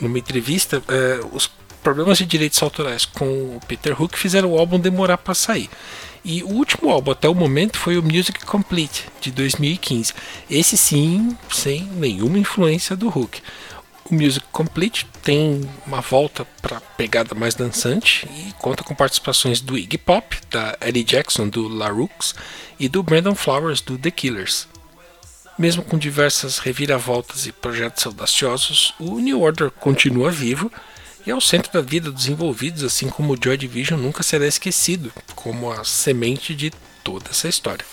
numa 0.00 0.18
entrevista, 0.18 0.82
eh, 0.88 1.20
os 1.32 1.50
problemas 1.88 2.18
de 2.18 2.26
direitos 2.26 2.62
autorais 2.62 3.06
com 3.06 3.24
o 3.24 3.60
Peter 3.66 3.98
Hook 3.98 4.18
fizeram 4.18 4.52
o 4.52 4.58
álbum 4.58 4.78
demorar 4.78 5.16
para 5.16 5.32
sair. 5.32 5.70
E 6.22 6.42
o 6.42 6.48
último 6.48 6.90
álbum 6.90 7.12
até 7.12 7.26
o 7.26 7.34
momento 7.34 7.78
foi 7.78 7.96
o 7.96 8.02
Music 8.02 8.44
Complete, 8.44 9.06
de 9.22 9.30
2015. 9.30 10.12
Esse 10.50 10.76
sim, 10.76 11.34
sem 11.50 11.84
nenhuma 11.84 12.38
influência 12.38 12.94
do 12.94 13.08
Hook. 13.08 13.40
O 14.04 14.14
Music 14.14 14.44
Complete 14.52 15.06
tem 15.22 15.66
uma 15.86 16.02
volta 16.02 16.44
para 16.60 16.78
pegada 16.78 17.34
mais 17.34 17.54
dançante 17.54 18.28
e 18.36 18.52
conta 18.58 18.84
com 18.84 18.94
participações 18.94 19.62
do 19.62 19.78
Iggy 19.78 19.96
Pop, 19.96 20.38
da 20.50 20.76
Eddie 20.82 21.04
Jackson 21.04 21.48
do 21.48 21.68
La 21.68 21.88
Rooks 21.88 22.34
e 22.78 22.86
do 22.86 23.02
Brandon 23.02 23.34
Flowers 23.34 23.80
do 23.80 23.96
The 23.96 24.10
Killers. 24.10 24.68
Mesmo 25.58 25.82
com 25.82 25.96
diversas 25.96 26.58
reviravoltas 26.58 27.46
e 27.46 27.52
projetos 27.52 28.04
audaciosos, 28.04 28.92
o 29.00 29.18
New 29.18 29.40
Order 29.40 29.70
continua 29.70 30.30
vivo 30.30 30.70
e 31.28 31.30
é 31.30 31.34
o 31.34 31.42
centro 31.42 31.70
da 31.70 31.82
vida 31.82 32.10
dos 32.10 32.26
envolvidos, 32.26 32.82
assim 32.82 33.10
como 33.10 33.34
o 33.34 33.38
Joy 33.38 33.58
Division 33.58 34.00
nunca 34.00 34.22
será 34.22 34.46
esquecido 34.46 35.12
como 35.34 35.70
a 35.70 35.84
semente 35.84 36.54
de 36.54 36.72
toda 37.04 37.28
essa 37.28 37.46
história. 37.46 37.84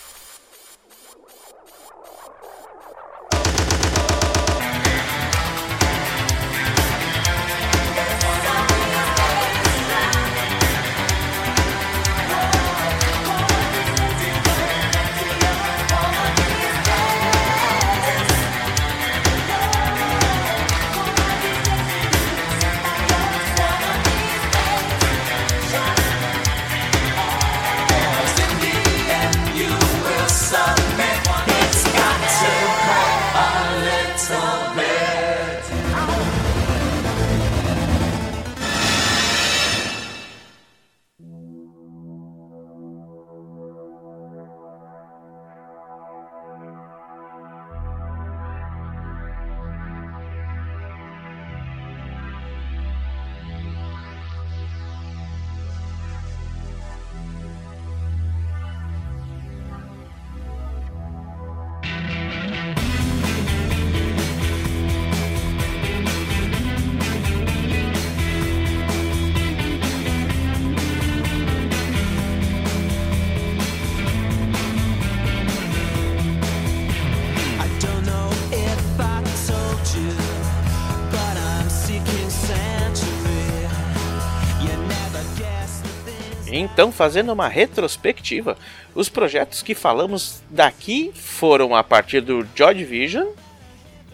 Então, 86.85 86.91
fazendo 86.91 87.33
uma 87.33 87.47
retrospectiva, 87.47 88.55
os 88.93 89.09
projetos 89.09 89.63
que 89.63 89.73
falamos 89.73 90.43
daqui 90.51 91.11
foram 91.15 91.73
a 91.73 91.83
partir 91.83 92.21
do 92.21 92.47
Joy 92.55 92.75
Division, 92.75 93.29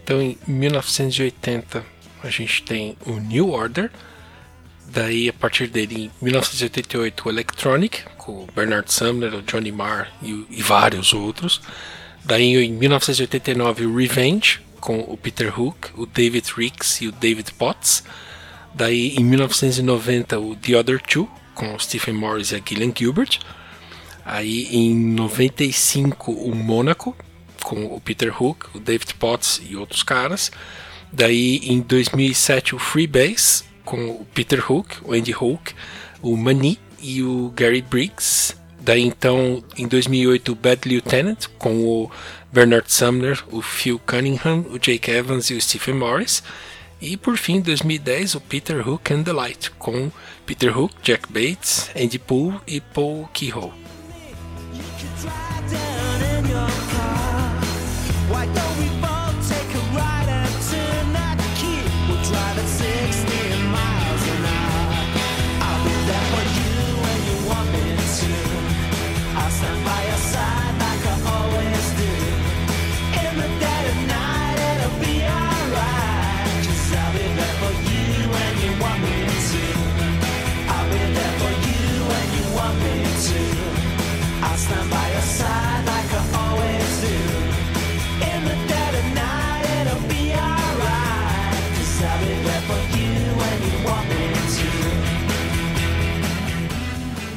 Então, 0.01 0.21
em 0.21 0.37
1980, 0.47 1.85
a 2.23 2.29
gente 2.29 2.63
tem 2.63 2.95
o 3.05 3.17
New 3.19 3.49
Order. 3.49 3.91
Daí, 4.87 5.27
a 5.27 5.33
partir 5.33 5.67
dele, 5.67 6.05
em 6.05 6.11
1988, 6.23 7.27
o 7.27 7.29
Electronic, 7.29 8.03
com 8.17 8.43
o 8.43 8.47
Bernard 8.55 8.89
Sumner, 8.89 9.35
o 9.35 9.41
Johnny 9.41 9.71
Marr 9.73 10.09
e, 10.23 10.45
e 10.49 10.63
vários 10.63 11.11
outros. 11.11 11.59
Daí, 12.23 12.55
em 12.55 12.71
1989, 12.71 13.85
o 13.85 13.97
Revenge, 13.97 14.61
com 14.79 14.97
o 15.01 15.17
Peter 15.17 15.59
Hook, 15.59 15.89
o 15.97 16.05
David 16.05 16.49
Ricks 16.55 17.01
e 17.01 17.09
o 17.09 17.11
David 17.11 17.51
Potts. 17.51 18.01
Daí, 18.73 19.13
em 19.17 19.25
1990, 19.25 20.39
o 20.39 20.55
The 20.55 20.77
Other 20.77 21.01
Two, 21.01 21.29
com 21.61 21.77
Stephen 21.77 22.15
Morris 22.15 22.51
e 22.51 22.55
a 22.55 22.61
Gillian 22.65 22.91
Gilbert. 22.97 23.37
Aí 24.25 24.67
em 24.75 24.95
95 24.95 26.31
o 26.31 26.55
Mônaco 26.55 27.15
com 27.63 27.85
o 27.85 28.01
Peter 28.01 28.41
Hook, 28.41 28.75
o 28.75 28.79
David 28.79 29.13
Potts 29.13 29.61
e 29.69 29.75
outros 29.75 30.01
caras. 30.01 30.51
Daí 31.13 31.57
em 31.63 31.79
2007 31.81 32.73
o 32.73 32.79
Freebase 32.79 33.63
com 33.85 34.09
o 34.09 34.25
Peter 34.33 34.71
Hook, 34.71 34.95
o 35.03 35.13
Andy 35.13 35.35
Hook, 35.39 35.73
o 36.23 36.35
Mani 36.35 36.79
e 36.99 37.21
o 37.21 37.53
Gary 37.55 37.83
Briggs. 37.83 38.55
Daí 38.79 39.03
então 39.03 39.63
em 39.77 39.87
2008 39.87 40.51
o 40.51 40.55
Bad 40.55 40.89
Lieutenant 40.89 41.45
com 41.59 41.85
o 41.85 42.11
Bernard 42.51 42.91
Sumner, 42.91 43.43
o 43.51 43.61
Phil 43.61 43.99
Cunningham, 43.99 44.65
o 44.71 44.79
Jake 44.79 45.11
Evans 45.11 45.51
e 45.51 45.53
o 45.53 45.61
Stephen 45.61 45.93
Morris. 45.93 46.41
E 47.01 47.17
por 47.17 47.35
fim, 47.35 47.55
em 47.55 47.61
2010, 47.61 48.35
o 48.35 48.41
Peter 48.41 48.87
Hook 48.87 49.11
and 49.11 49.23
the 49.23 49.33
Light, 49.33 49.71
com 49.71 50.11
Peter 50.45 50.77
Hook, 50.77 50.93
Jack 51.01 51.27
Bates, 51.33 51.89
Andy 51.95 52.19
Poole 52.19 52.59
e 52.67 52.79
Paul 52.79 53.27
Kehoe. 53.33 53.71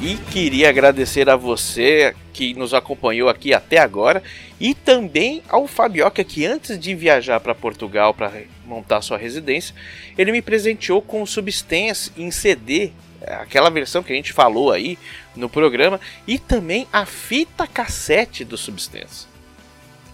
E 0.05 0.19
queria 0.19 0.69
agradecer 0.69 1.31
a 1.31 1.35
você 1.35 2.15
que 2.35 2.53
nos 2.53 2.75
acompanhou 2.75 3.27
aqui 3.27 3.55
até 3.55 3.79
agora 3.79 4.23
e 4.61 4.75
também 4.75 5.43
ao 5.49 5.67
Fabioca 5.67 6.23
que 6.23 6.45
antes 6.45 6.79
de 6.79 6.95
viajar 6.95 7.41
para 7.41 7.55
Portugal 7.55 8.13
para 8.13 8.31
montar 8.67 9.01
sua 9.01 9.17
residência, 9.17 9.75
ele 10.19 10.31
me 10.31 10.43
presenteou 10.43 11.01
com 11.01 11.25
Substance 11.25 12.13
em 12.19 12.31
CD, 12.31 12.93
aquela 13.27 13.71
versão 13.71 14.03
que 14.03 14.13
a 14.13 14.17
gente 14.17 14.35
falou 14.35 14.71
aí 14.71 14.99
no 15.35 15.49
programa, 15.49 15.99
e 16.27 16.39
também 16.39 16.87
a 16.93 17.07
fita 17.07 17.67
cassete 17.67 18.45
do 18.45 18.59
Substance. 18.59 19.27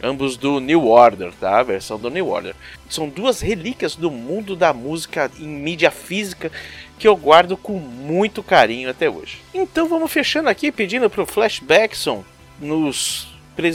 Ambos 0.00 0.36
do 0.36 0.60
New 0.60 0.86
Order, 0.86 1.32
tá? 1.32 1.58
A 1.58 1.64
versão 1.64 1.98
do 1.98 2.08
New 2.08 2.28
Order. 2.28 2.54
São 2.88 3.08
duas 3.08 3.40
relíquias 3.40 3.96
do 3.96 4.10
mundo 4.10 4.54
da 4.54 4.72
música 4.72 5.30
em 5.38 5.48
mídia 5.48 5.90
física 5.90 6.50
que 7.01 7.09
eu 7.09 7.16
guardo 7.16 7.56
com 7.56 7.78
muito 7.78 8.43
carinho 8.43 8.90
até 8.90 9.09
hoje. 9.09 9.39
Então 9.55 9.89
vamos 9.89 10.12
fechando 10.12 10.51
aqui 10.51 10.70
pedindo 10.70 11.09
pro 11.09 11.24
Flashbackson 11.24 12.22
nos 12.60 13.27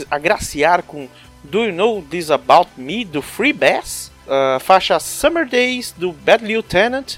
agraciar 0.08 0.84
com 0.84 1.08
Do 1.42 1.64
You 1.64 1.72
Know 1.72 2.02
This 2.08 2.30
About 2.30 2.70
Me 2.76 3.04
do 3.04 3.20
Free 3.20 3.52
Bass, 3.52 4.12
a 4.28 4.60
faixa 4.60 5.00
Summer 5.00 5.44
Days 5.44 5.92
do 5.96 6.12
Bad 6.12 6.44
Lieutenant 6.44 7.16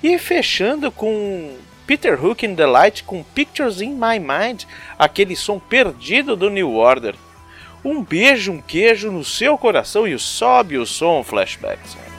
e 0.00 0.16
fechando 0.18 0.90
com 0.92 1.56
Peter 1.84 2.24
Hook 2.24 2.46
and 2.46 2.54
the 2.54 2.66
Light 2.66 3.02
com 3.02 3.24
Pictures 3.24 3.80
in 3.80 3.94
My 3.94 4.20
Mind, 4.20 4.62
aquele 4.96 5.34
som 5.34 5.58
perdido 5.58 6.36
do 6.36 6.48
New 6.48 6.76
Order. 6.76 7.16
Um 7.84 8.04
beijo, 8.04 8.52
um 8.52 8.60
queijo 8.60 9.10
no 9.10 9.24
seu 9.24 9.58
coração 9.58 10.06
e 10.06 10.16
sobe 10.16 10.78
o 10.78 10.86
som, 10.86 11.24
flashbacks. 11.24 12.09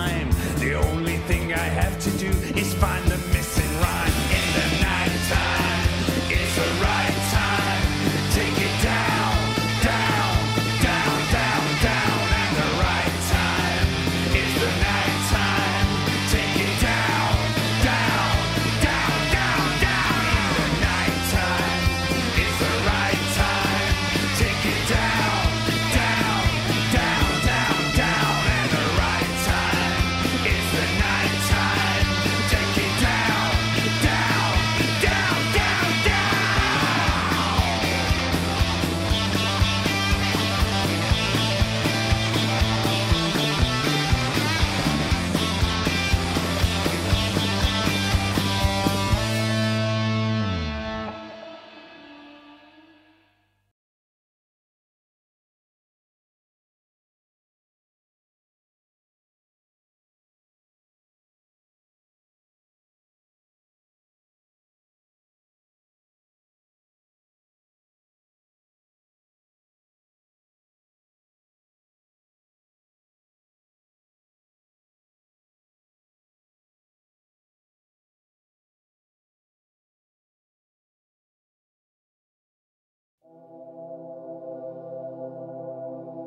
time. 0.00 0.30
The 0.58 0.74
only 0.74 1.16
thing 1.28 1.52
I 1.52 1.68
have 1.80 1.94
to 2.06 2.10
do 2.24 2.30
is 2.60 2.72
find. 2.74 2.89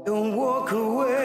Don't 0.06 0.35
walk 0.35 0.72
away. 0.72 1.22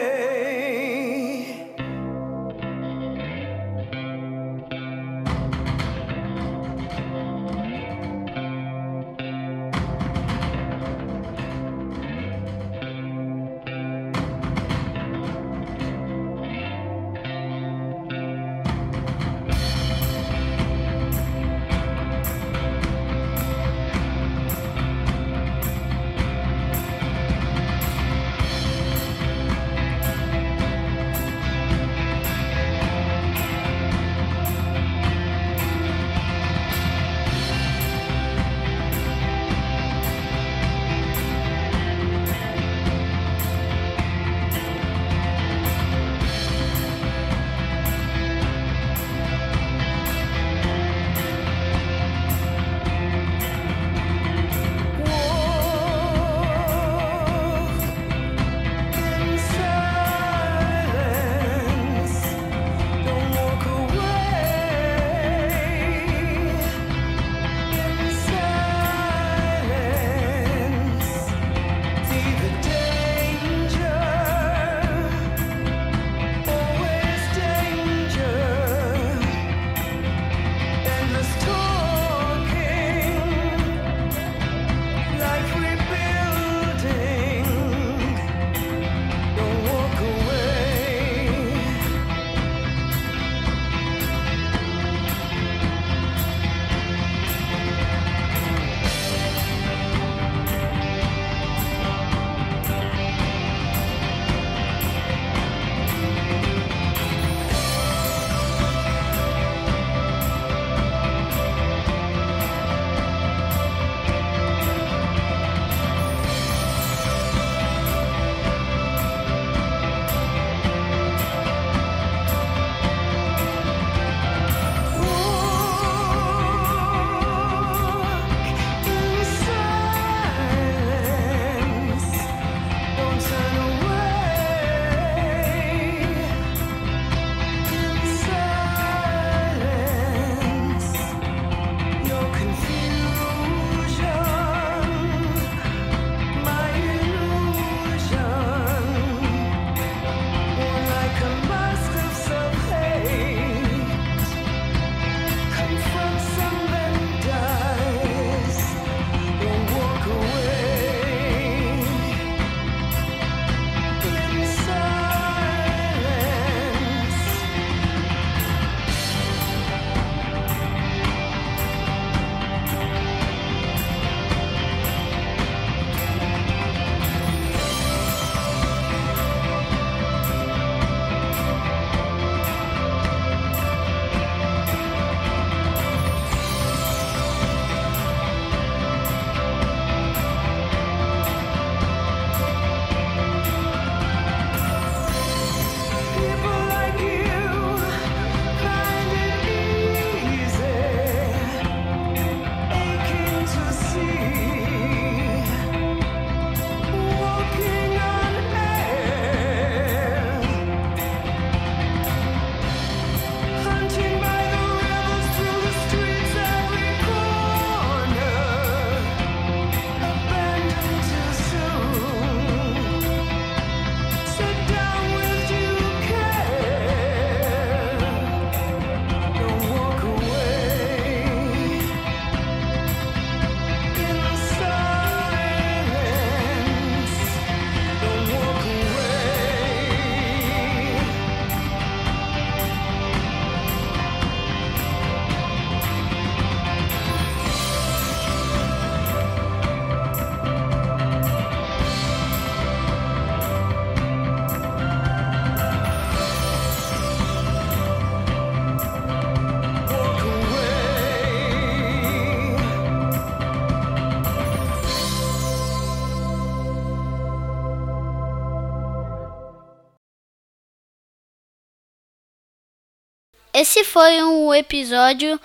Foi 273.89 274.21
um 274.21 274.53
episódio 274.53 275.39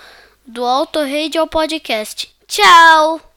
do 0.47 0.63
Auto 0.65 1.01
Radio 1.01 1.47
Podcast. 1.47 2.31
Tchau! 2.47 3.24